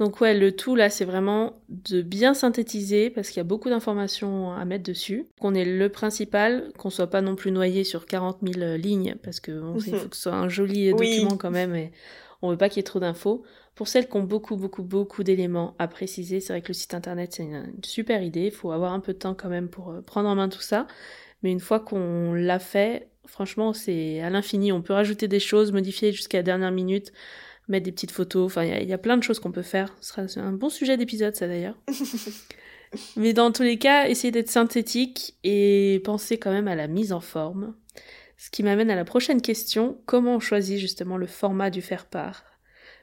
[0.00, 3.68] Donc ouais, le tout là, c'est vraiment de bien synthétiser parce qu'il y a beaucoup
[3.68, 5.26] d'informations à mettre dessus.
[5.40, 9.40] Qu'on ait le principal, qu'on soit pas non plus noyé sur 40 000 lignes parce
[9.40, 11.16] que bon, il faut que ce soit un joli Oui.
[11.18, 11.92] document quand même et
[12.42, 13.42] on veut pas qu'il y ait trop d'infos.
[13.74, 16.94] Pour celles qui ont beaucoup, beaucoup, beaucoup d'éléments à préciser, c'est vrai que le site
[16.94, 18.46] internet c'est une, super idée.
[18.46, 20.60] Il faut avoir un peu de temps quand même pour euh, prendre en main tout
[20.60, 20.86] ça.
[21.42, 24.72] Mais une fois qu'on l'a fait, franchement, c'est à l'infini.
[24.72, 27.12] On peut rajouter des choses, modifier jusqu'à la dernière minute
[27.68, 28.46] mettre des petites photos.
[28.46, 29.94] Enfin, il y y, a plein de choses qu'on peut faire.
[30.00, 31.76] Ce sera un bon sujet d'épisode, ça d'ailleurs.
[33.16, 37.12] Mais dans tous les cas, essayez d'être synthétique et pensez quand même à la mise
[37.12, 37.74] en forme.
[38.38, 42.44] Ce qui m'amène à la prochaine question comment on choisit justement le format du faire-part?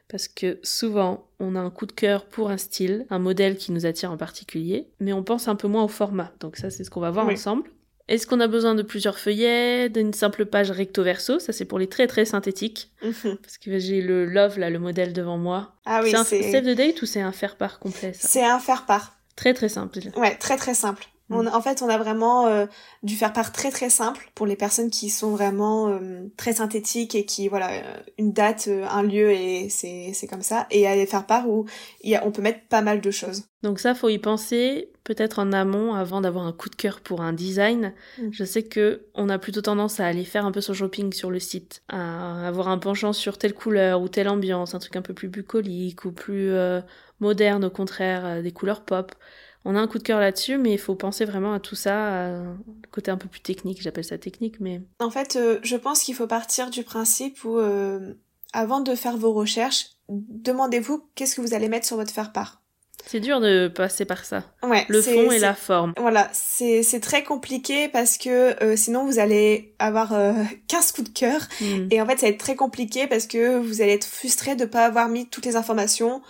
[0.08, 3.70] Parce que souvent, on a un coup de cœur pour un style, un modèle qui
[3.72, 6.32] nous attire en particulier, mais on pense un peu moins au format.
[6.40, 7.34] Donc, ça, c'est ce qu'on va voir Oui.
[7.34, 7.70] ensemble.
[8.08, 11.40] Est-ce qu'on a besoin de plusieurs feuillets, d'une simple page recto verso?
[11.40, 12.92] Ça, c'est pour les très très synthétiques.
[13.02, 13.36] Mhm.
[13.42, 15.74] Parce que j'ai le Love, là, le modèle devant moi.
[15.84, 18.28] Ah oui, c'est un save the date ou c'est un faire-part complet, ça?
[18.28, 19.16] C'est un faire-part.
[19.34, 19.98] Très très simple.
[20.16, 21.04] Ouais, très très simple.
[21.28, 21.34] Mm.
[21.34, 22.66] On, en fait, on a vraiment euh,
[23.02, 27.14] du faire part très très simple pour les personnes qui sont vraiment euh, très synthétiques
[27.14, 30.66] et qui voilà euh, une date, euh, un lieu et c'est c'est comme ça.
[30.70, 31.66] Et il y a des faire part où
[32.02, 33.44] il y a, on peut mettre pas mal de choses.
[33.62, 37.20] Donc ça, faut y penser peut-être en amont avant d'avoir un coup de cœur pour
[37.20, 37.92] un design.
[38.18, 38.28] Mm.
[38.30, 41.30] Je sais que on a plutôt tendance à aller faire un peu son shopping sur
[41.30, 45.02] le site, à avoir un penchant sur telle couleur ou telle ambiance, un truc un
[45.02, 46.80] peu plus bucolique ou plus euh,
[47.18, 49.12] moderne au contraire, des couleurs pop.
[49.68, 52.26] On a un coup de cœur là-dessus, mais il faut penser vraiment à tout ça,
[52.26, 52.54] à le
[52.92, 56.14] côté un peu plus technique, j'appelle ça technique, mais En fait, euh, je pense qu'il
[56.14, 58.14] faut partir du principe où euh,
[58.52, 62.62] avant de faire vos recherches, demandez-vous qu'est-ce que vous allez mettre sur votre faire part.
[63.06, 64.44] c'est dur de passer par ça.
[64.62, 65.94] Ouais, Le fond et la forme.
[65.98, 70.32] Voilà, c'est c'est très compliqué parce que euh, sinon vous allez avoir euh,
[70.68, 71.88] 15 coups de cœur Mm.
[71.90, 74.64] Et en fait, ça va être très compliqué parce que vous allez être frustré de
[74.64, 76.22] pas avoir mis toutes les informations.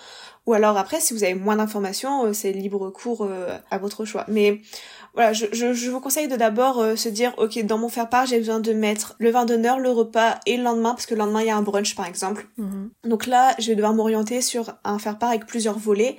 [0.46, 4.04] Ou alors après, si vous avez moins d'informations, euh, c'est libre cours euh, à votre
[4.04, 4.24] choix.
[4.28, 4.61] Mais
[5.14, 8.26] voilà, je, je, je vous conseille de d'abord euh, se dire, ok, dans mon faire-part,
[8.26, 11.18] j'ai besoin de mettre le vin d'honneur, le repas et le lendemain, parce que le
[11.18, 12.46] lendemain, il y a un brunch, par exemple.
[12.59, 12.90] Mhm.
[13.04, 16.16] Donc là, je vais devoir m'orienter sur un faire-part avec plusieurs volets.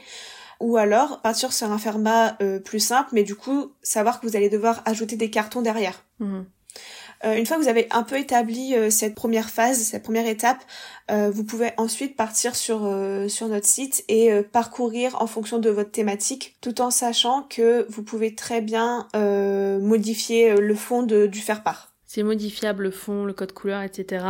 [0.59, 4.35] Ou alors partir sur un format euh, plus simple, mais du coup, savoir que vous
[4.35, 6.03] allez devoir ajouter des cartons derrière.
[6.19, 6.45] Mhm.
[7.25, 10.27] Euh, une fois que vous avez un peu établi euh, cette première phase, cette première
[10.27, 10.63] étape,
[11.10, 12.80] euh, vous pouvez ensuite partir sur,
[13.27, 18.03] sur notre site et parcourir en fonction de votre thématique, tout en sachant que vous
[18.03, 21.93] pouvez très bien modifier le fond de, du faire-part.
[22.06, 24.25] C'est modifiable le fond, le code couleur, etc.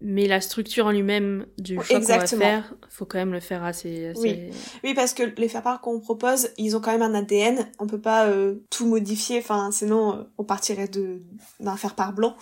[0.00, 3.64] Mais la structure en lui-même du choix qu'on va faire, faut quand même le faire
[3.64, 4.08] assez.
[4.08, 4.20] assez...
[4.20, 4.50] Oui.
[4.84, 7.66] Oui, parce que les faire-part qu'on propose, ils ont quand même un ADN.
[7.80, 11.20] On peut pas euh, tout modifier, enfin sinon euh, on partirait de
[11.58, 12.36] d'un faire-part blanc.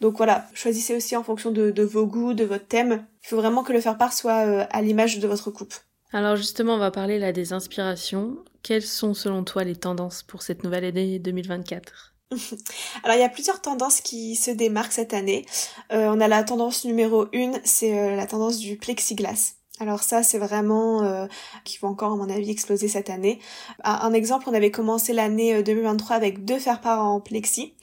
[0.00, 3.06] Donc voilà, choisissez aussi en fonction de, de vos goûts, de votre thème.
[3.22, 5.74] Il faut vraiment que le faire-part soit euh, à l'image de votre coupe.
[6.12, 8.36] Alors justement, on va parler là des inspirations.
[8.64, 12.15] Quelles sont selon toi les tendances pour cette nouvelle année 2024
[13.04, 15.46] Alors il y a plusieurs tendances qui se démarquent cette année.
[15.92, 19.52] Euh, on a la tendance numéro une, c'est euh, la tendance du plexiglas.
[19.78, 21.26] Alors ça, c'est vraiment euh,
[21.64, 23.38] qui va encore, à mon avis, exploser cette année.
[23.84, 27.74] Un, exemple, on avait commencé l'année euh, 2023 avec deux faire-part en plexi.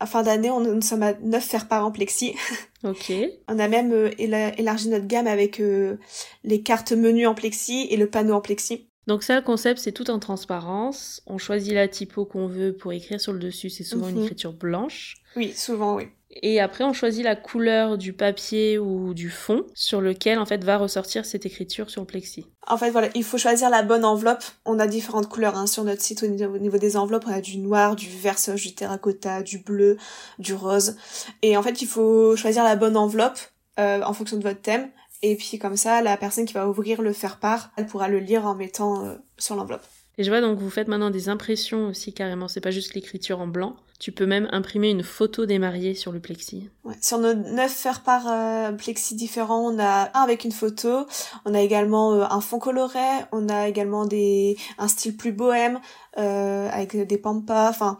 [0.00, 2.34] À fin d'année, on, nous sommes à neuf faire-part en plexi.
[2.84, 3.12] Ok.
[3.46, 5.98] On a même euh, éla- élargi notre gamme avec euh,
[6.42, 8.88] les cartes menus en plexi et le panneau en plexi.
[9.06, 11.22] Donc ça, le concept, c'est tout en transparence.
[11.26, 13.68] On choisit la typo qu'on veut pour écrire sur le dessus.
[13.70, 14.22] C'est souvent une Mhm.
[14.24, 15.14] écriture blanche.
[15.36, 16.04] Oui, souvent, oui.
[16.40, 20.64] Et après, on choisit la couleur du papier ou du fond sur lequel, en fait,
[20.64, 22.46] va ressortir cette écriture sur le plexi.
[22.66, 24.42] En fait, voilà, il faut choisir la bonne enveloppe.
[24.64, 27.24] On a différentes couleurs hein, sur notre site au niveau, au niveau des enveloppes.
[27.26, 29.98] On a du noir, du vert du terracotta, du bleu,
[30.38, 30.96] du rose.
[31.42, 33.38] Et en fait, il faut choisir la bonne enveloppe
[33.78, 34.88] euh, en fonction de votre thème.
[35.22, 38.44] Et puis comme ça, la personne qui va ouvrir le faire-part, elle pourra le lire
[38.44, 39.86] en mettant euh, sur l'enveloppe.
[40.18, 42.48] Et je vois donc vous faites maintenant des impressions aussi carrément.
[42.48, 43.76] C'est pas juste l'écriture en blanc.
[43.98, 46.68] Tu peux même imprimer une photo des mariés sur le plexi.
[46.84, 46.96] Ouais.
[47.00, 51.06] Sur nos neuf faire-part euh, plexi différents, on a un avec une photo,
[51.44, 52.98] on a également euh, un fond coloré,
[53.30, 55.78] on a également des un style plus bohème
[56.18, 57.70] euh, avec des pampas.
[57.70, 57.96] Enfin,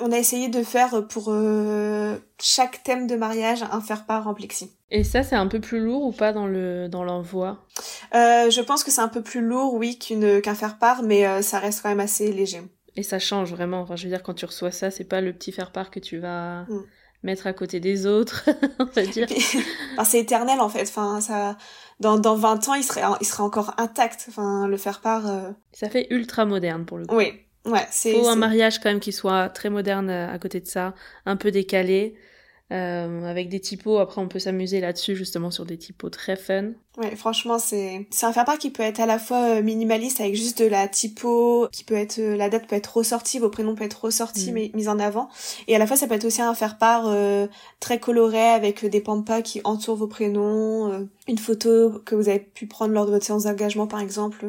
[0.00, 4.72] on a essayé de faire pour euh, chaque thème de mariage un faire-part en plexi.
[4.90, 7.66] Et ça, c'est un peu plus lourd ou pas dans le dans l'envoi?
[8.14, 11.42] Euh, je pense que c'est un peu plus lourd, oui, qu'une qu'un faire-part, mais euh,
[11.42, 12.62] ça reste quand même assez léger.
[12.94, 13.80] Et ça change vraiment.
[13.80, 16.18] Enfin, je veux dire, quand tu reçois ça, c'est pas le petit faire-part que tu
[16.18, 16.82] vas Mm.
[17.24, 18.44] mettre à côté des autres,
[18.78, 19.26] on va dire.
[19.26, 19.58] Puis-
[19.94, 20.82] enfin, c'est éternel en fait.
[20.82, 21.56] Enfin, ça,
[22.00, 24.26] dans dans 20 ans, il serait il serait encore intact.
[24.28, 25.26] Enfin, le faire-part.
[25.28, 27.16] euh, Ça fait ultra moderne pour le coup.
[27.16, 27.32] Oui,
[27.66, 28.12] ouais, c'est.
[28.12, 30.94] faut un mariage quand même qui soit très moderne euh, à côté de ça,
[31.26, 32.14] un peu décalé,
[32.72, 33.98] euh, avec des typos.
[33.98, 36.72] Après, on peut s'amuser là-dessus justement sur des typos très fun.
[36.98, 40.34] Ouais, franchement, c'est c'est un faire-part qui peut être à la fois euh, minimaliste avec
[40.34, 43.74] juste de la typo, qui peut être euh, la date peut être ressortie, vos prénoms
[43.74, 44.54] peuvent être ressortis Mm.
[44.54, 45.28] mais mis en avant,
[45.68, 47.46] et à la fois ça peut être aussi un faire-part euh,
[47.80, 52.38] très coloré avec des pampas qui entourent vos prénoms, euh, une photo que vous avez
[52.40, 54.46] pu prendre lors de votre séance d'engagement par exemple.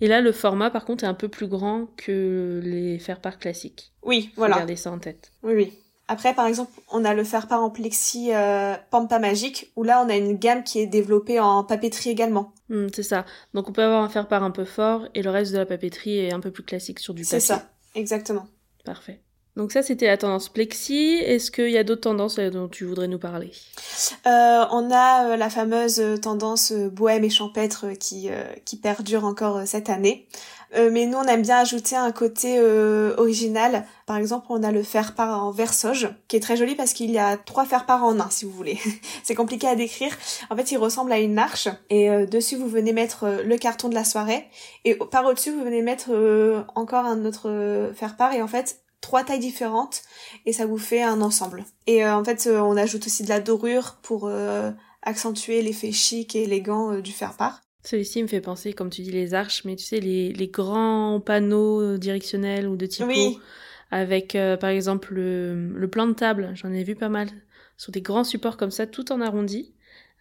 [0.00, 3.92] Et là, le format, par contre, est un peu plus grand que les faire-part classiques.
[4.02, 4.56] Oui, Faut voilà.
[4.56, 5.30] garder ça en tête.
[5.44, 5.72] Oui, oui.
[6.08, 10.08] Après, par exemple, on a le faire-part en plexi euh, Pampa Magique, où là, on
[10.08, 12.52] a une gamme qui est développée en papeterie également.
[12.68, 13.24] Hmm, c'est ça.
[13.54, 16.18] Donc, on peut avoir un faire-part un peu fort et le reste de la papeterie
[16.18, 17.46] est un peu plus classique sur du C'est papier.
[17.46, 18.46] ça, exactement.
[18.84, 19.20] Parfait.
[19.56, 21.14] Donc ça, c'était la tendance plexi.
[21.24, 23.50] Est-ce qu'il y a d'autres tendances euh, dont tu voudrais nous parler?
[24.26, 29.62] Euh, on a euh, la fameuse tendance bohème et champêtre qui, euh, qui perdure encore
[29.66, 30.28] cette année.
[30.74, 33.86] Euh, mais nous, on aime bien ajouter un côté euh, original.
[34.06, 37.18] Par exemple, on a le faire-part en versoge, qui est très joli parce qu'il y
[37.18, 38.78] a trois faire-part en un, si vous voulez.
[39.24, 40.16] C'est compliqué à décrire.
[40.50, 41.68] En fait, il ressemble à une arche.
[41.90, 44.46] Et euh, dessus, vous venez mettre euh, le carton de la soirée.
[44.84, 48.32] Et par au-dessus, vous venez mettre euh, encore un autre faire-part.
[48.32, 50.02] Et en fait, trois tailles différentes.
[50.46, 51.64] Et ça vous fait un ensemble.
[51.86, 54.30] Et en fait, on ajoute aussi de la dorure pour
[55.02, 57.60] accentuer l'effet chic et élégant du faire-part.
[57.86, 61.20] Celui-ci me fait penser, comme tu dis, les arches, mais tu sais, les, les grands
[61.20, 63.08] panneaux euh, directionnels ou de typo.
[63.08, 63.38] Oui,
[63.92, 67.28] avec euh, par exemple le, le plan de table, j'en ai vu pas mal,
[67.76, 69.72] sur des grands supports comme ça, tout en arrondi.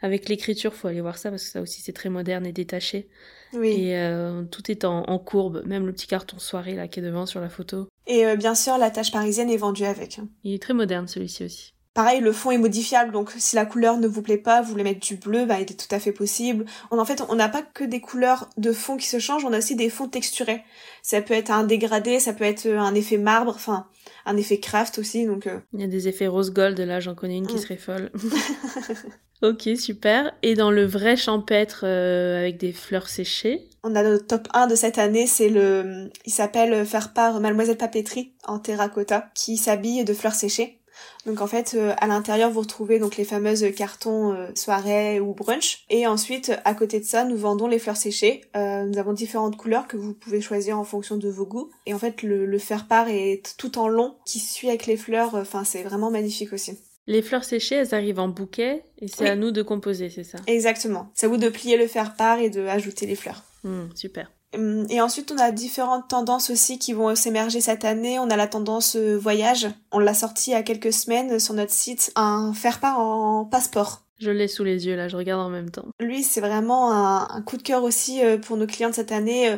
[0.01, 3.07] Avec l'écriture, faut aller voir ça parce que ça aussi c'est très moderne et détaché.
[3.53, 3.69] oui.
[3.87, 7.03] Et euh, tout est en, en courbe, même le petit carton soirée là qui est
[7.03, 7.87] devant sur la photo.
[8.05, 10.19] Et euh, bien sûr, la tâche parisienne est vendue avec.
[10.19, 10.27] hein.
[10.43, 11.73] Il est très moderne celui-ci aussi.
[11.95, 14.83] Pareil, le fond est modifiable, donc si la couleur ne vous plaît pas, vous voulez
[14.83, 16.65] mettre du bleu, bah, il est tout à fait possible.
[16.91, 19.53] On, en fait, on n'a pas que des couleurs de fond qui se changent, on
[19.53, 20.61] a aussi des fonds texturés.
[21.01, 23.87] Ça peut être un dégradé, ça peut être euh, un effet marbre, enfin,
[24.25, 25.47] un effet craft aussi, donc...
[25.47, 27.59] euh, Il y a des effets rose gold là, j'en connais une qui Mm.
[27.59, 28.11] serait folle.
[29.41, 30.33] ok, super.
[30.43, 34.67] Et dans le vrai champêtre euh, avec des fleurs séchées, On a notre top 1
[34.67, 40.03] de cette année, c'est le, il s'appelle Faire part Mademoiselle Papeterie en terracotta, qui s'habille
[40.03, 40.79] de fleurs séchées.
[41.25, 45.33] Donc en fait, euh, à l'intérieur, vous retrouvez donc les fameuses cartons euh, soirée ou
[45.33, 45.83] brunch.
[45.89, 48.41] Et ensuite, à côté de ça, nous vendons les fleurs séchées.
[48.55, 51.69] Euh, nous avons différentes couleurs que vous pouvez choisir en fonction de vos goûts.
[51.85, 54.97] Et en fait, le, le faire part est tout en long, qui suit avec les
[54.97, 55.35] fleurs.
[55.35, 56.77] Enfin, c'est vraiment magnifique aussi.
[57.07, 59.29] les fleurs séchées, elles arrivent en bouquet et c'est Oui.
[59.29, 60.39] à nous de composer, c'est ça?
[60.47, 61.09] Exactement.
[61.13, 63.43] C'est à vous de plier le faire part et de ajouter les fleurs.
[63.63, 64.31] Hmm, Super.
[64.55, 68.19] Hum, Et ensuite, on a différentes tendances aussi qui vont s'émerger cette année.
[68.19, 69.67] On a la tendance euh, voyage.
[69.91, 72.11] On l'a sorti il y a quelques semaines sur notre site.
[72.15, 74.01] Un faire-part en passeport.
[74.17, 75.87] Je l'ai sous les yeux là, je regarde en même temps.
[75.99, 79.11] Lui, c'est vraiment un, un coup de cœur aussi euh, pour nos clients de cette
[79.11, 79.49] année.
[79.49, 79.57] Euh,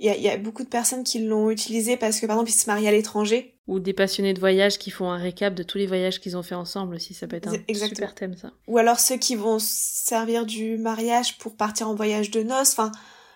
[0.00, 2.36] Il y, a, il y a beaucoup de personnes qui l'ont utilisé parce que, par
[2.36, 3.54] exemple, ils se marient à l'étranger.
[3.66, 6.42] Ou des passionnés de voyage qui font un récap de tous les voyages qu'ils ont
[6.42, 7.96] fait ensemble aussi, ça peut être un Exactement.
[7.96, 8.50] super thème ça.
[8.66, 12.72] Ou alors ceux qui vont servir du mariage pour partir en voyage de noces.
[12.72, 12.92] Enfin,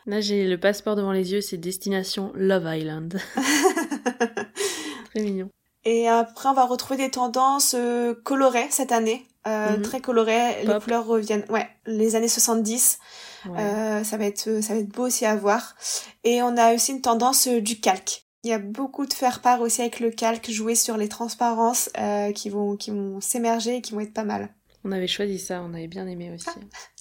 [0.06, 3.20] Là j'ai le passeport devant les yeux, c'est destination Love Island.
[5.10, 5.48] Très mignon.
[5.84, 9.26] Et après, on va retrouver des tendances euh, colorées cette année.
[9.46, 9.82] Euh, Mhm.
[9.82, 10.64] Très colorées.
[10.64, 11.44] Les couleurs reviennent.
[11.50, 12.98] Ouais, les années 70.
[13.46, 13.60] Ouais.
[13.60, 15.74] Euh, ça va être ça va être beau aussi à voir.
[16.22, 18.24] Et on a aussi une tendance du calque.
[18.44, 21.90] Il y a beaucoup de faire part aussi avec le calque joué sur les transparences
[22.34, 24.48] qui vont qui vont s'émerger et qui vont être pas mal.
[24.84, 26.46] On avait choisi ça, on avait bien aimé aussi.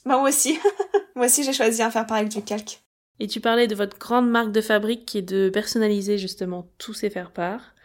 [0.05, 0.59] Bah, moi aussi.
[1.15, 2.81] moi aussi j'ai choisi un faire part avec du calque.
[3.21, 6.95] Et tu parlais de votre grande marque de fabrique qui est de personnaliser justement tous
[6.95, 7.75] ces faire-part.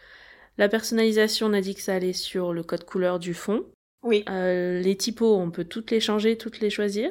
[0.57, 3.67] La personnalisation, on a dit que ça allait sur le code couleur du fond.
[4.03, 4.25] Oui.
[4.31, 7.11] Euh, les typos, on peut toutes les changer, toutes les choisir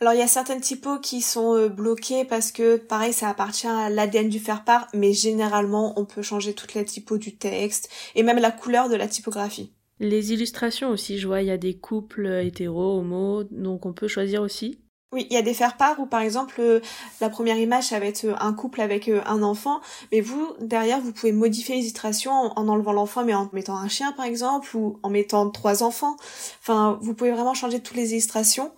[0.00, 3.66] Alors il y a certaines typos qui sont euh, bloquées parce que pareil ça appartient
[3.66, 8.22] à l'ADN du faire-part, mais généralement on peut changer toutes les typos du texte et
[8.22, 9.74] même la couleur de la typographie.
[10.00, 14.08] Les illustrations aussi, je vois, il y a des couples hétéros, homo, donc on peut
[14.08, 14.80] choisir aussi.
[15.10, 16.80] Oui, il y a des faire-part où par exemple euh,
[17.22, 19.80] la première image ça va être euh, un couple avec euh, un enfant,
[20.12, 23.88] mais vous derrière vous pouvez modifier les illustrations en, enlevant l'enfant mais en mettant un
[23.88, 26.16] chien par exemple ou en mettant trois enfants.
[26.60, 28.70] Enfin, vous pouvez vraiment changer toutes les illustrations.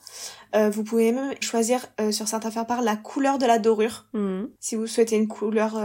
[0.54, 4.06] vous pouvez même choisir sur certains faire-part la couleur de la dorure.
[4.12, 4.50] Mhm.
[4.60, 5.80] Si vous souhaitez une couleur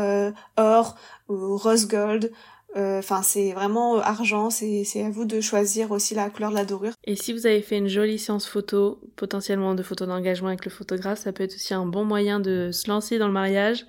[0.58, 0.96] or
[1.28, 2.32] ou rose gold
[2.76, 6.56] euh, Enfin, c'est vraiment euh, argent, c'est à vous de choisir aussi la couleur de
[6.56, 6.94] la dorure.
[7.04, 10.72] Et si vous avez fait une jolie séance photo, potentiellement de photos d'engagement avec le
[10.72, 13.86] photographe, ça peut être aussi un bon moyen de se lancer dans le mariage,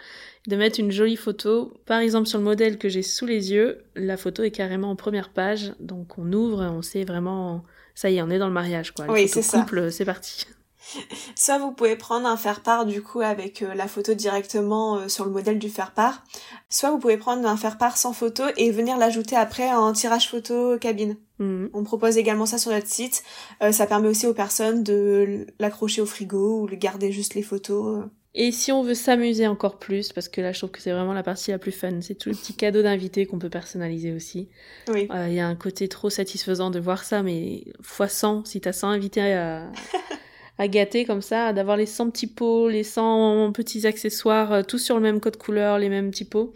[0.46, 1.74] de mettre une jolie photo.
[1.86, 4.96] Par exemple, sur le modèle que j'ai sous les yeux, la photo est carrément en
[4.96, 7.64] première page, donc on ouvre, on sait vraiment,
[7.94, 9.06] ça y est, on est dans le mariage, quoi.
[9.08, 9.60] oui, c'est ça.
[9.60, 10.46] couple, c'est parti.
[11.34, 15.24] Soit vous pouvez prendre un faire-part du coup avec euh, la photo directement euh, sur
[15.24, 16.22] le modèle du faire-part.
[16.68, 20.78] Soit vous pouvez prendre un faire-part sans photo et venir l'ajouter après en tirage photo
[20.78, 21.16] cabine.
[21.38, 21.70] Mhm.
[21.72, 23.22] On propose également ça sur notre site.
[23.62, 27.42] Euh, ça permet aussi aux personnes de l'accrocher au frigo ou de garder juste les
[27.42, 28.04] photos.
[28.38, 31.14] Et si on veut s'amuser encore plus, parce que là je trouve que c'est vraiment
[31.14, 34.50] la partie la plus fun, c'est tout le petit cadeau d'invité qu'on peut personnaliser aussi.
[34.88, 35.08] Oui.
[35.10, 38.74] Il y a un côté trop satisfaisant de voir ça, mais fois 100, si t'as
[38.74, 39.72] 100 invités à,
[40.58, 44.78] à gâter comme ça, d'avoir les 100 petits pots, les 100 petits accessoires, euh, tous
[44.78, 46.52] sur le même code couleur, les mêmes petits pots.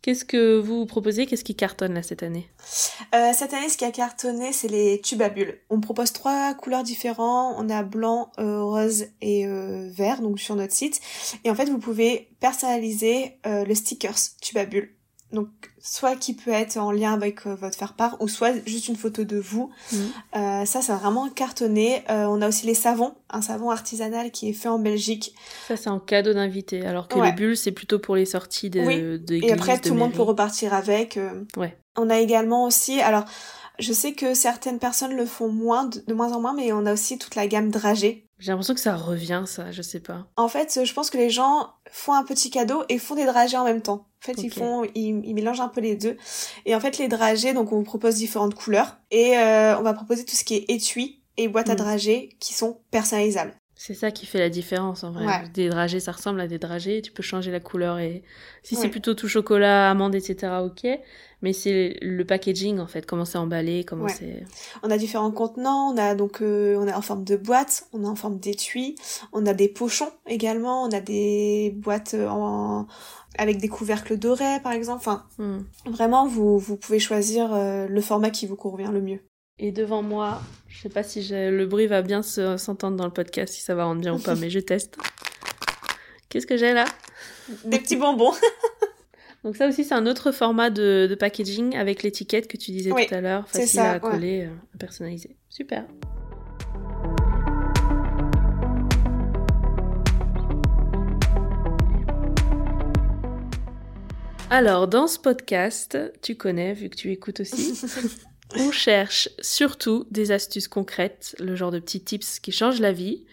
[0.00, 1.26] Qu'est-ce que vous proposez?
[1.26, 2.48] Qu'est-ce qui cartonne là cette année?
[3.14, 5.58] Euh, Cette année, ce qui a cartonné, c'est les tubes à bulles.
[5.70, 7.56] On propose trois couleurs différentes.
[7.58, 11.00] On a blanc, euh, rose et euh, vert, donc sur notre site.
[11.44, 14.90] Et en fait, vous pouvez personnaliser le stickers tube à bulles.
[15.30, 15.48] Donc,
[15.78, 19.24] soit qui peut être en lien avec euh, votre faire-part, ou soit juste une photo
[19.24, 19.70] de vous.
[19.92, 19.98] Mhm.
[20.36, 22.02] Euh, ça, a vraiment cartonné.
[22.08, 25.34] Euh, on a aussi les savons, un savon artisanal qui est fait en Belgique.
[25.68, 27.26] Ça, c'est en cadeau d'invité, alors que Ouais.
[27.26, 29.18] les bulles, c'est plutôt pour les sorties de, Oui.
[29.20, 31.16] d'église, Et après, de tout le monde peut repartir avec.
[31.18, 31.44] euh.
[31.58, 31.76] Ouais.
[31.96, 33.24] On a également aussi, alors,
[33.78, 36.86] je sais que certaines personnes le font moins, de, de moins en moins, mais on
[36.86, 38.24] a aussi toute la gamme dragée.
[38.38, 40.26] J'ai l'impression que ça revient, ça, je sais pas.
[40.36, 43.56] En fait, je pense que les gens font un petit cadeau et font des dragées
[43.56, 44.06] en même temps.
[44.22, 46.16] En fait, ils font, ils, ils mélangent un peu les deux.
[46.66, 49.92] Et en fait, les dragées, donc on vous propose différentes couleurs et euh, on va
[49.94, 51.78] proposer tout ce qui est étui et boîte à Mm.
[51.78, 53.54] dragées qui sont personnalisables.
[53.88, 55.24] C'est ça qui fait la différence en vrai.
[55.24, 55.48] Ouais.
[55.54, 58.22] Des dragées, ça ressemble à des dragées, tu peux changer la couleur et
[58.62, 60.86] si c'est plutôt tout chocolat, amande, etc., ok.
[61.40, 64.12] Mais c'est le packaging en fait, comment c'est emballé, comment Ouais.
[64.12, 64.44] c'est.
[64.82, 68.04] On a différents contenants, on a donc euh, on a en forme de boîte, on
[68.04, 68.94] a en forme d'étui,
[69.32, 72.86] on a des pochons également, on a des boîtes euh, en
[73.38, 74.98] avec des couvercles dorés par exemple.
[75.00, 75.60] Enfin, Hmm.
[75.86, 79.20] vraiment vous vous pouvez choisir euh, le format qui vous convient le mieux.
[79.60, 80.40] Et devant moi,
[80.78, 83.74] je sais pas si le bruit va bien se- s'entendre dans le podcast, si ça
[83.74, 84.96] va rendre bien ou pas, mais je teste.
[86.28, 86.84] Qu'est-ce que j'ai là?
[87.64, 88.32] Des petits bonbons.
[89.44, 92.92] Donc ça aussi, c'est un autre format de, de packaging avec l'étiquette que tu disais
[92.92, 94.00] Oui, tout à l'heure, facile ça, à ouais.
[94.00, 95.34] coller, euh, à personnaliser.
[95.48, 95.84] Super.
[104.50, 107.78] Alors, dans ce podcast, tu connais, vu que tu écoutes aussi,
[108.56, 113.24] on cherche surtout des astuces concrètes, le genre de petits tips qui changent la vie.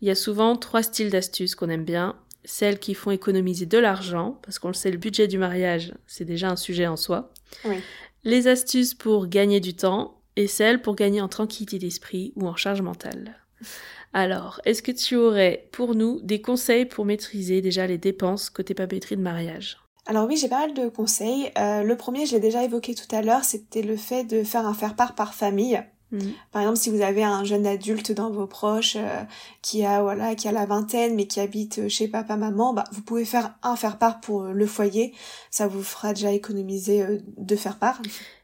[0.00, 2.16] Il y a souvent trois styles d'astuces qu'on aime bien.
[2.44, 6.24] Celles qui font économiser de l'argent, parce qu'on le sait, le budget du mariage, c'est
[6.24, 7.32] déjà un sujet en soi.
[7.64, 7.76] Oui.
[8.24, 12.56] Les astuces pour gagner du temps et celles pour gagner en tranquillité d'esprit ou en
[12.56, 13.36] charge mentale.
[14.12, 18.74] Alors, est-ce que tu aurais pour nous des conseils pour maîtriser déjà les dépenses côté
[18.74, 19.78] papeterie de mariage?
[20.10, 21.52] Alors oui, j'ai pas mal de conseils.
[21.56, 24.66] Euh, le premier, je l'ai déjà évoqué tout à l'heure, c'était le fait de faire
[24.66, 25.80] un faire-part par famille.
[26.10, 26.32] Mhm.
[26.50, 29.22] Par exemple, si vous avez un jeune adulte dans vos proches euh,
[29.62, 32.82] qui a voilà, qui a la vingtaine mais qui habite euh, chez papa maman, bah
[32.90, 35.14] vous pouvez faire un faire-part pour le foyer.
[35.52, 38.02] Ça vous fera déjà économiser euh, deux faire-part.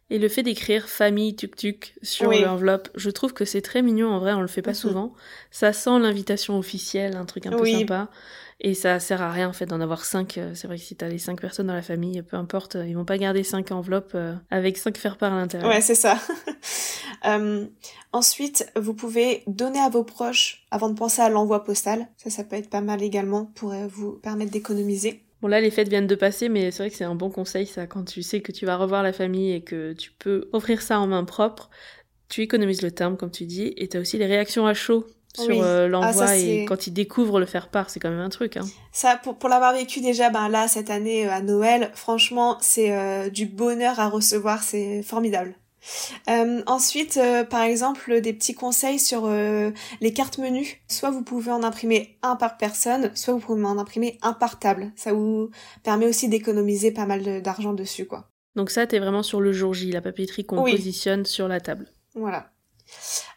[0.09, 2.41] Et le fait d'écrire famille tuk-tuk sur Oui.
[2.41, 4.77] l'enveloppe, je trouve que c'est très mignon en vrai, on le fait pas Mhm.
[4.77, 5.13] souvent.
[5.51, 8.09] Ça sent l'invitation officielle, un truc un peu sympa.
[8.61, 10.39] Et ça sert à rien en fait d'en avoir cinq.
[10.39, 12.87] Euh, C'est vrai que si t'as les cinq personnes dans la famille, peu importe, euh,
[12.87, 15.69] ils vont pas garder cinq enveloppes euh, avec cinq faire-part à l'intérieur.
[15.69, 16.19] Ouais, c'est ça.
[17.25, 17.67] Euh,
[18.13, 22.07] ensuite, vous pouvez donner à vos proches avant de penser à l'envoi postal.
[22.19, 25.23] Ça, ça peut être pas mal également pour vous permettre d'économiser.
[25.43, 27.67] Bon là les fêtes viennent de passer, mais c'est vrai que c'est un bon conseil
[27.67, 30.83] ça quand tu sais que tu vas revoir la famille et que tu peux offrir
[30.83, 31.71] ça en main propre.
[32.29, 35.63] Tu économises le timbre comme tu dis et t'as aussi les réactions à chaud sur
[35.63, 38.57] euh, l'envoi ah, et quand ils découvrent le faire part, c'est quand même un truc.
[38.57, 38.65] Hein.
[38.91, 43.45] Ça, pour, pour l'avoir vécu déjà, ben là cette année à Noël, franchement, c'est du
[43.45, 45.55] bonheur à recevoir, c'est formidable.
[46.29, 49.71] Euh, ensuite, euh, par exemple, des petits conseils sur euh,
[50.01, 50.77] les cartes menus.
[50.89, 54.59] Soit vous pouvez en imprimer un par personne, soit vous pouvez en imprimer un par
[54.59, 54.93] table.
[54.97, 55.51] Ça vous
[55.83, 58.29] permet aussi d'économiser pas mal d'argent dessus, quoi.
[58.55, 61.89] Donc ça, t'es vraiment sur le jour J, la papeterie qu'on positionne sur la table.
[62.15, 62.51] Voilà.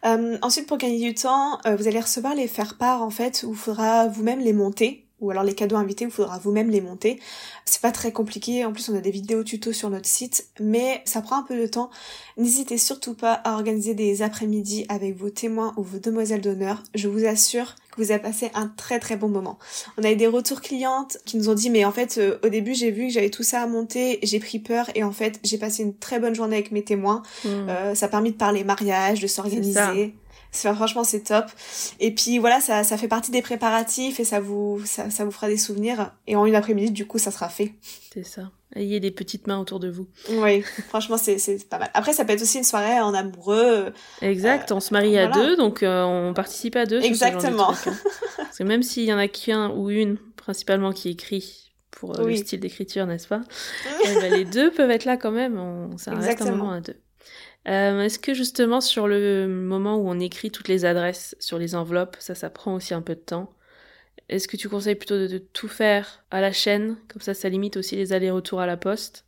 [0.02, 4.08] ensuite, pour gagner du temps, vous allez recevoir les faire-part, en fait, où il faudra
[4.08, 7.20] vous-même les monter ou alors les cadeaux invités, il faudra vous-même les monter.
[7.64, 11.02] C'est pas très compliqué, en plus on a des vidéos tutos sur notre site, mais
[11.04, 11.90] ça prend un peu de temps.
[12.36, 16.82] N'hésitez surtout pas à organiser des après-midi avec vos témoins ou vos demoiselles d'honneur.
[16.94, 19.58] Je vous assure que vous avez passé un très très bon moment.
[19.98, 22.48] On a eu des retours clientes qui nous ont dit mais en fait euh, au
[22.48, 25.40] début j'ai vu que j'avais tout ça à monter, j'ai pris peur et en fait
[25.44, 27.22] j'ai passé une très bonne journée avec mes témoins.
[27.44, 27.48] Mmh.
[27.48, 30.14] Euh, ça a permis de parler mariage, de s'organiser
[30.52, 31.46] franchement, c'est top.
[32.00, 35.30] Et puis voilà, ça, ça fait partie des préparatifs et ça vous, ça, ça vous
[35.30, 36.12] fera des souvenirs.
[36.26, 37.74] Et en une après-midi, du coup, ça sera fait.
[38.12, 38.50] C'est ça.
[38.76, 40.06] Ayez des petites mains autour de vous.
[40.28, 41.90] Oui, franchement, c'est, pas mal.
[41.92, 43.92] Après, ça peut être aussi une soirée en amoureux.
[44.22, 47.02] Exact, on se marie à deux, donc euh, on participe à deux.
[47.02, 47.74] Exactement.
[47.74, 48.12] Sur ce genre de hein.
[48.36, 52.28] Parce que même s'il y en a qu'un ou une, principalement, qui écrit pour euh,
[52.28, 53.40] le style d'écriture, n'est-ce pas?
[54.04, 56.80] Eh ben, Les deux peuvent être là quand même, on, ça reste un moment à
[56.80, 56.96] deux.
[57.68, 61.74] Euh, Est-ce que justement sur le moment où on écrit toutes les adresses sur les
[61.74, 63.52] enveloppes, ça, ça prend aussi un peu de temps?
[64.28, 67.76] Est-ce que tu conseilles plutôt de, tout faire à la chaîne, comme ça, ça limite
[67.76, 69.24] aussi les allers-retours à la poste?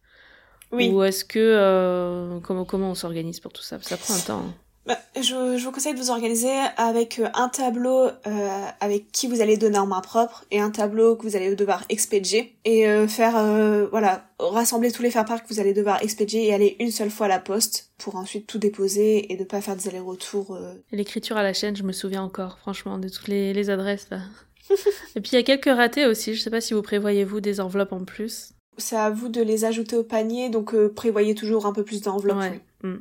[0.71, 0.91] Oui.
[0.91, 3.79] Ou est-ce que euh, comment comment on s'organise pour tout ça?
[3.83, 4.45] Ça prend un temps.
[4.47, 4.55] Hein.
[4.85, 9.29] Bah, je, je, vous conseille de vous organiser avec euh, un tableau euh, avec qui
[9.29, 12.89] vous allez donner en main propre et un tableau que vous allez devoir expédier et
[12.89, 16.77] euh, faire euh, voilà rassembler tous les faire-part que vous allez devoir expédier et aller
[16.81, 19.87] une seule fois à la poste pour ensuite tout déposer et ne pas faire des
[19.89, 20.59] allers-retours.
[20.91, 24.23] L'écriture à la chaîne, je me souviens encore franchement de toutes les, les adresses là.
[25.15, 26.35] et puis il y a quelques ratés aussi.
[26.35, 28.55] Je sais pas si vous prévoyez vous des enveloppes en plus.
[28.79, 32.39] C'est à vous de les ajouter au panier, donc prévoyez toujours un peu plus d'enveloppes.
[32.39, 32.61] Ouais.
[32.83, 32.97] Mm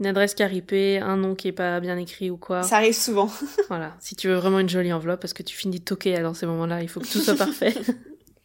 [0.00, 2.62] une adresse caripée, un nom qui est pas bien écrit ou quoi.
[2.62, 3.30] Ça arrive souvent.
[3.68, 6.34] voilà, si tu veux vraiment une jolie enveloppe, parce que tu finis de toquer dans
[6.34, 7.74] ces moments-là, il faut que tout soit parfait.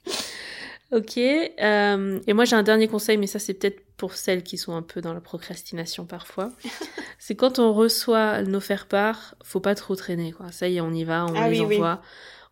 [0.91, 4.57] ok, euh, et moi j'ai un dernier conseil, mais ça c'est peut-être pour celles qui
[4.57, 6.51] sont un peu dans la procrastination parfois.
[7.19, 10.51] c'est quand on reçoit nos faire-part, faut pas trop traîner, quoi.
[10.51, 12.01] Ça y est, on y va, on ah les envoie.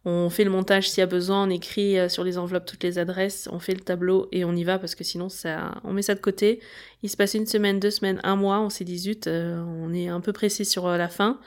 [0.10, 2.82] On fait le montage s'il y a besoin, on écrit euh, sur les enveloppes toutes
[2.82, 5.92] les adresses, on fait le tableau et on y va parce que sinon ça, on
[5.92, 6.62] met ça de côté.
[7.04, 9.94] Il se passe une semaine, deux semaines, un mois, on s'est dit zut, euh, on
[9.94, 11.42] est un peu pressé sur euh, la fin.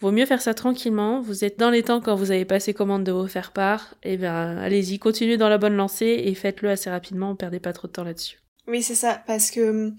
[0.00, 1.22] Vaut mieux faire ça tranquillement.
[1.22, 3.94] Vous êtes dans les temps quand vous avez passé commande de vos faire part.
[4.02, 7.30] Et eh ben allez-y, continuez dans la bonne lancée et faites-le assez rapidement.
[7.30, 8.42] On perdez pas trop de temps là-dessus.
[8.66, 9.90] Oui, c'est ça, parce que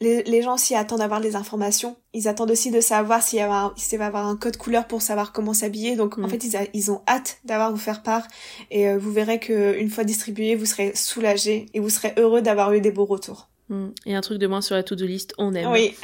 [0.00, 1.96] les, gens s'y attendent d'avoir des informations.
[2.14, 5.54] Ils attendent aussi de savoir s'il, y va avoir un code couleur pour savoir comment
[5.54, 5.96] s'habiller.
[5.96, 6.30] Donc en mm.
[6.30, 8.26] fait, ils, ils, ont hâte d'avoir vous faire part.
[8.70, 12.72] Et euh, vous verrez qu'une fois distribué, vous serez soulagé et vous serez heureux d'avoir
[12.72, 13.48] eu des beaux retours.
[13.68, 13.88] Mm.
[14.06, 15.70] Et un truc de moins sur la to-do list, on aime.
[15.70, 15.94] Oui.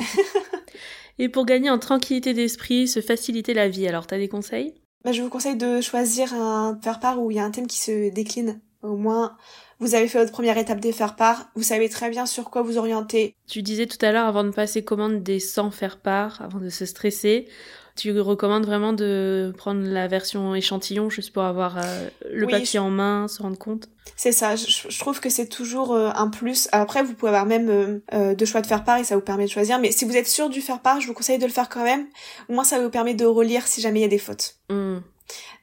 [1.18, 4.74] et pour gagner en tranquillité d'esprit, se faciliter la vie, alors t'as des conseils?
[5.05, 7.66] Bah, Je vous conseille de choisir un faire part où il y a un thème
[7.66, 8.61] qui se décline.
[8.82, 9.36] Au moins,
[9.81, 12.62] vous avez fait votre première étape des faire part, vous savez très bien sur quoi
[12.62, 13.35] vous orienter.
[13.49, 16.68] Tu disais tout à l'heure, avant de passer commande des 100 faire part, avant de
[16.68, 17.49] se stresser,
[17.97, 22.91] tu recommandes vraiment de prendre la version échantillon juste pour avoir euh, le papier en
[22.91, 23.89] main, se rendre compte?
[24.16, 26.68] C'est ça, je, trouve que c'est toujours euh, un plus.
[26.72, 29.45] Après, vous pouvez avoir même euh, deux choix de faire part et ça vous permet
[29.45, 29.79] de choisir.
[29.79, 31.85] Mais si vous êtes sûr du faire part, je vous conseille de le faire quand
[31.85, 32.07] même.
[32.49, 34.57] Au moins, ça vous permet de relire si jamais il y a des fautes.
[34.70, 34.97] Mmh.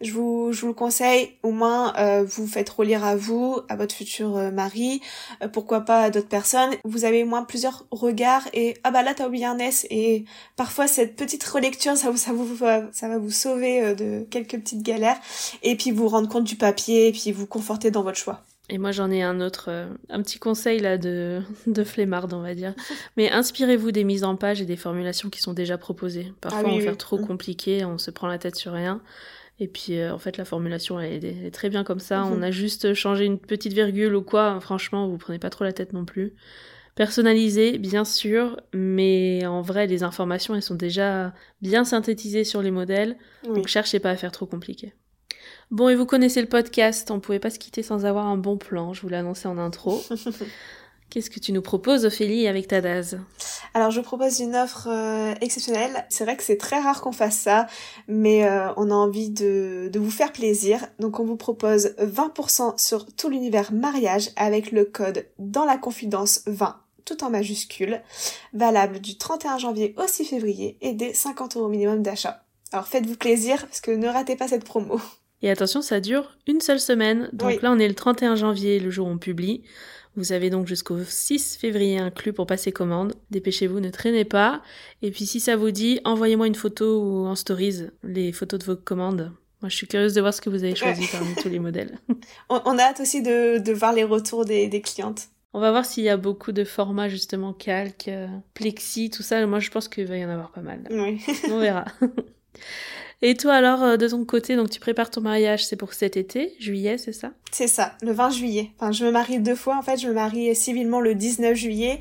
[0.01, 3.75] Je vous, je vous le conseille, au moins euh, vous faites relire à vous, à
[3.75, 4.99] votre futur euh, mari,
[5.43, 6.71] euh, pourquoi pas à d'autres personnes.
[6.83, 10.25] Vous avez au moins plusieurs regards et ah bah là t'as oublié un S et
[10.55, 15.19] parfois cette petite relecture ça ça vous ça va vous sauver de quelques petites galères
[15.61, 18.41] et puis vous rendre compte du papier et puis vous conforter dans votre choix.
[18.69, 19.69] Et moi j'en ai un autre,
[20.09, 22.73] un petit conseil là de, de flemmarde on va dire.
[23.17, 26.33] Mais inspirez-vous des mises en page et des formulations qui sont déjà proposées.
[26.41, 27.27] Parfois ah on fait trop mm.
[27.27, 29.01] compliqué, on se prend la tête sur rien.
[29.61, 32.25] Et puis euh, en fait la formulation elle est, très bien comme ça.
[32.25, 32.43] On mhm.
[32.43, 34.59] a juste changé une petite virgule ou quoi.
[34.59, 36.33] Franchement, vous prenez pas trop la tête non plus.
[36.95, 41.31] Personnalisé, bien sûr, mais en vrai les informations elles sont déjà
[41.61, 43.17] bien synthétisées sur les modèles.
[43.45, 44.93] Donc cherchez pas à faire trop compliqué.
[45.69, 48.57] Bon, et vous connaissez le podcast, on pouvait pas se quitter sans avoir un bon
[48.57, 50.01] plan, je vous l'ai annoncé en intro.
[51.11, 53.15] Qu'est-ce que tu nous proposes, Ophélie, avec ta DAS
[53.73, 56.05] Alors, je vous propose une offre euh, exceptionnelle.
[56.07, 57.67] C'est vrai que c'est très rare qu'on fasse ça,
[58.07, 60.87] mais euh, on a envie de, de, vous faire plaisir.
[60.99, 66.43] Donc, on vous propose 20% sur tout l'univers mariage avec le code dans la confidence
[66.47, 68.01] 20 tout en majuscule,
[68.53, 72.45] valable du 31 janvier au 6 février et des 50 euros minimum d'achat.
[72.71, 75.01] Alors faites-vous plaisir parce que ne ratez pas cette promo.
[75.41, 77.29] Et attention, ça dure une seule semaine.
[77.33, 79.63] Donc là, on est le 31 janvier, le jour où on publie.
[80.15, 83.13] Vous avez donc jusqu'au 6 février inclus pour passer commande.
[83.29, 84.61] Dépêchez-vous, ne traînez pas.
[85.01, 88.65] Et puis si ça vous dit, envoyez-moi une photo ou en stories les photos de
[88.65, 89.31] vos commandes.
[89.61, 91.97] Moi, je suis curieuse de voir ce que vous avez choisi parmi tous les modèles.
[92.49, 95.29] On, a hâte aussi de, voir les retours des, clientes.
[95.53, 99.45] On va voir s'il y a beaucoup de formats justement calque, euh, plexi, tout ça.
[99.45, 100.87] Moi, je pense qu'il va y en avoir pas mal.
[100.89, 101.21] Oui.
[101.49, 101.85] On verra.
[103.23, 106.17] Et toi alors, euh, de ton côté, donc tu prépares ton mariage, c'est pour cet
[106.17, 107.31] été, juillet, c'est ça?
[107.51, 108.71] C'est ça, le 20 juillet.
[108.79, 111.99] Enfin, je me marie deux fois, en fait, je me marie civilement le 19 juillet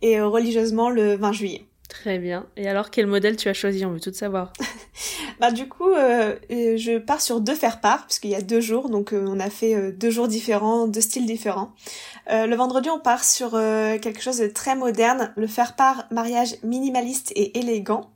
[0.00, 1.66] et euh, religieusement le 20 juillet.
[1.90, 2.46] Très bien.
[2.56, 3.84] Et alors, quel modèle tu as choisi?
[3.84, 4.54] On veut tout savoir.
[5.40, 9.12] bah du coup, euh, je pars sur deux faire-part, puisqu'il y a deux jours, donc
[9.12, 11.74] on a fait deux jours différents, deux styles différents.
[12.28, 17.58] Le vendredi, on part sur quelque chose de très moderne, le faire-part mariage minimaliste et
[17.58, 18.10] élégant.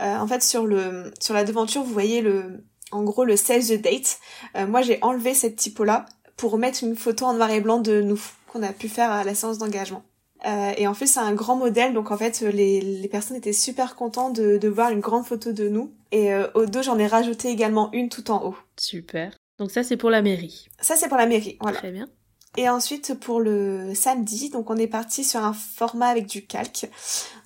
[0.00, 3.66] Euh, en fait, sur le sur la devanture, vous voyez le en gros le save
[3.66, 4.18] the date.
[4.56, 8.00] Euh, moi, j'ai enlevé cette typo-là pour mettre une photo en noir et blanc de
[8.00, 10.04] nous qu'on a pu faire à la séance d'engagement.
[10.46, 13.52] Euh, et en fait, c'est un grand modèle, donc en fait, les, les personnes étaient
[13.52, 15.92] super contentes de, de voir une grande photo de nous.
[16.12, 18.56] Et au dos, j'en ai rajouté également une tout en haut.
[18.78, 19.36] Super.
[19.58, 20.68] Donc ça, c'est pour la mairie.
[20.80, 21.76] Ça, c'est pour la mairie, voilà.
[21.76, 22.08] Très bien.
[22.56, 26.90] Et ensuite pour le samedi, donc on est parti sur un format avec du calque.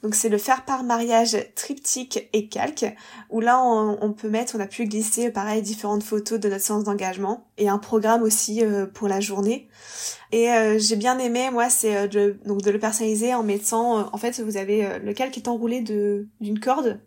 [0.02, 2.86] Donc c'est le faire par mariage triptyque et calque,
[3.28, 6.84] où là on, peut mettre, on a pu glisser pareil différentes photos de notre séance
[6.84, 9.68] d'engagement et un programme aussi euh, pour la journée.
[10.30, 14.08] Et euh, j'ai bien aimé, moi, c'est euh, de, donc de le personnaliser en mettant,
[14.12, 17.00] en fait, vous avez le calque est enroulé de d'une corde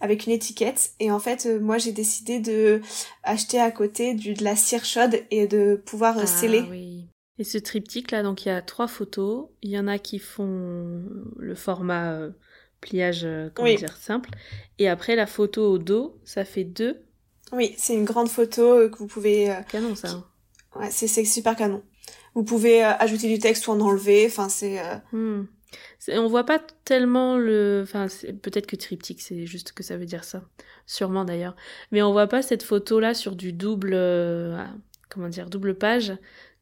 [0.00, 2.80] avec une étiquette et en fait moi j'ai décidé de
[3.24, 7.08] acheter à côté du, de la cire chaude et de pouvoir ah, sceller oui.
[7.38, 9.46] Et ce triptyque là, donc il y a trois photos.
[9.62, 11.04] Il y en a qui font
[11.36, 12.30] le format euh,
[12.80, 14.30] pliage, euh, comment dire, simple.
[14.78, 17.00] Et après la photo au dos, ça fait deux.
[17.52, 19.56] Oui, c'est une grande photo euh, que vous pouvez.
[19.70, 20.10] Canon ça.
[20.10, 20.24] Hein.
[20.74, 21.82] Ouais, c'est super canon.
[22.34, 24.26] Vous pouvez ajouter du texte ou en enlever.
[24.26, 24.80] Enfin, c'est.
[25.12, 25.44] Hmm.
[26.08, 27.82] On voit pas tellement le.
[27.84, 28.06] Enfin,
[28.42, 30.42] peut-être que triptyque, c'est juste que ça veut dire ça.
[30.86, 31.54] Sûrement d'ailleurs.
[31.92, 33.96] Mais on voit pas cette photo là sur du double.
[35.08, 36.12] Comment dire Double page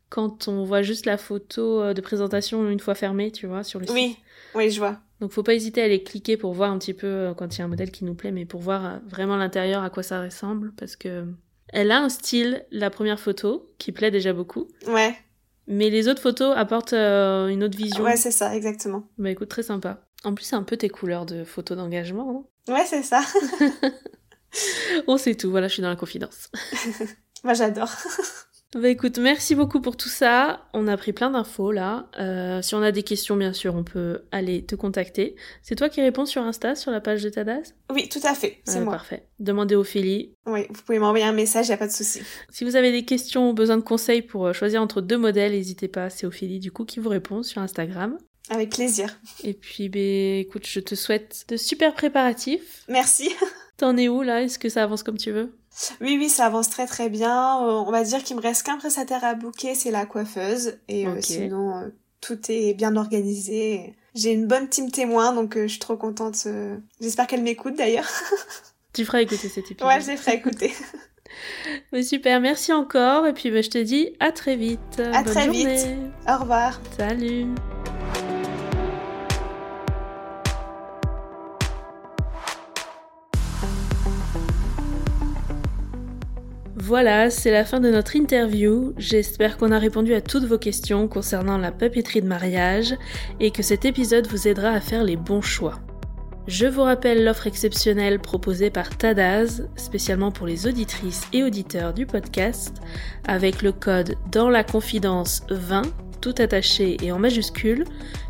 [0.08, 3.80] quand on voit juste la photo euh, de présentation une fois fermée, tu vois, sur
[3.80, 3.94] le site.
[3.94, 4.16] Oui,
[4.54, 4.98] oui, je vois.
[5.20, 7.58] Donc faut pas hésiter à aller cliquer pour voir un petit peu euh, quand il
[7.58, 10.02] y a un modèle qui nous plaît, mais pour voir euh, vraiment l'intérieur, à quoi
[10.02, 11.26] ça ressemble, parce que
[11.68, 14.68] elle a un style, la première photo, qui plaît déjà beaucoup.
[14.86, 15.16] Ouais.
[15.66, 18.04] Mais les autres photos apportent une autre vision.
[18.04, 19.08] Ouais, c'est ça, exactement.
[19.18, 20.06] Bah écoute, très sympa.
[20.22, 22.46] En plus, c'est un peu tes couleurs de photos d'engagement.
[22.68, 22.72] Hein.
[22.72, 23.20] ouais, c'est ça.
[25.06, 26.50] on sait tout, voilà, je suis dans la confidence.
[27.44, 27.90] Moi, j'adore.
[28.74, 30.66] Bah écoute, merci beaucoup pour tout ça.
[30.74, 32.08] On a pris plein d'infos là.
[32.18, 35.36] Euh, si on a des questions, bien sûr, on peut aller te contacter.
[35.62, 37.72] C'est toi qui réponds sur Insta, sur la page de Tadas?
[37.92, 38.94] Oui, tout à fait, c'est moi.
[38.94, 39.28] Parfait.
[39.38, 40.34] Demandez Ophélie.
[40.46, 42.22] Oui, vous pouvez m'envoyer un message, y a pas de souci.
[42.50, 45.52] Si vous avez des questions ou besoin de conseils pour euh, choisir entre deux modèles,
[45.52, 46.10] n'hésitez pas.
[46.10, 48.18] C'est Ophélie du coup qui vous répond sur Instagram.
[48.48, 49.18] Avec plaisir.
[49.44, 52.84] Et puis, bah, écoute, je te souhaite de super préparatifs.
[52.88, 53.30] Merci.
[53.76, 54.42] T'en es où là?
[54.42, 55.52] Est-ce que ça avance comme tu veux?
[56.00, 57.62] Oui, oui, ça avance très très bien.
[57.62, 60.78] Euh, on va dire qu'il me reste qu'un prestataire à booker, c'est la coiffeuse.
[60.88, 61.88] Et euh, sinon, euh,
[62.20, 63.94] tout est bien organisé.
[64.14, 66.46] J'ai une bonne team témoin, donc je suis trop contente.
[67.00, 68.08] J'espère qu'elle m'écoute d'ailleurs.
[68.94, 69.86] tu feras écouter cet épisode.
[69.86, 70.72] Ouais, je les ferai écouter.
[72.02, 73.26] super, merci encore.
[73.26, 75.00] Et puis bah, je te dis à très vite.
[75.12, 75.86] À très vite.
[76.28, 76.80] Au revoir.
[76.96, 77.46] Salut.
[86.86, 88.94] Voilà, c'est la fin de notre interview.
[88.96, 92.94] J'espère qu'on a répondu à toutes vos questions concernant la papeterie de mariage
[93.40, 95.80] et que cet épisode vous aidera à faire les bons choix.
[96.46, 102.06] Je vous rappelle l'offre exceptionnelle proposée par Tadaz, spécialement pour les auditrices et auditeurs du
[102.06, 102.76] podcast,
[103.26, 105.82] avec le code dans la confidence 20,
[106.20, 107.82] tout attaché et en majuscule,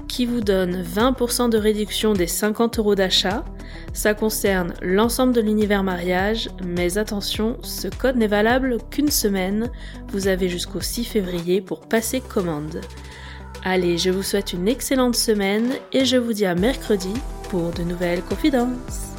[0.08, 3.44] qui vous donne 20% de réduction des 50 euros d'achat.
[3.92, 9.70] Ça concerne l'ensemble de l'univers mariage, mais attention, ce code n'est valable qu'une semaine.
[10.08, 12.80] Vous avez jusqu'au 6 février pour passer commande.
[13.64, 17.12] Allez, je vous souhaite une excellente semaine et je vous dis à mercredi
[17.50, 19.15] pour de nouvelles confidences.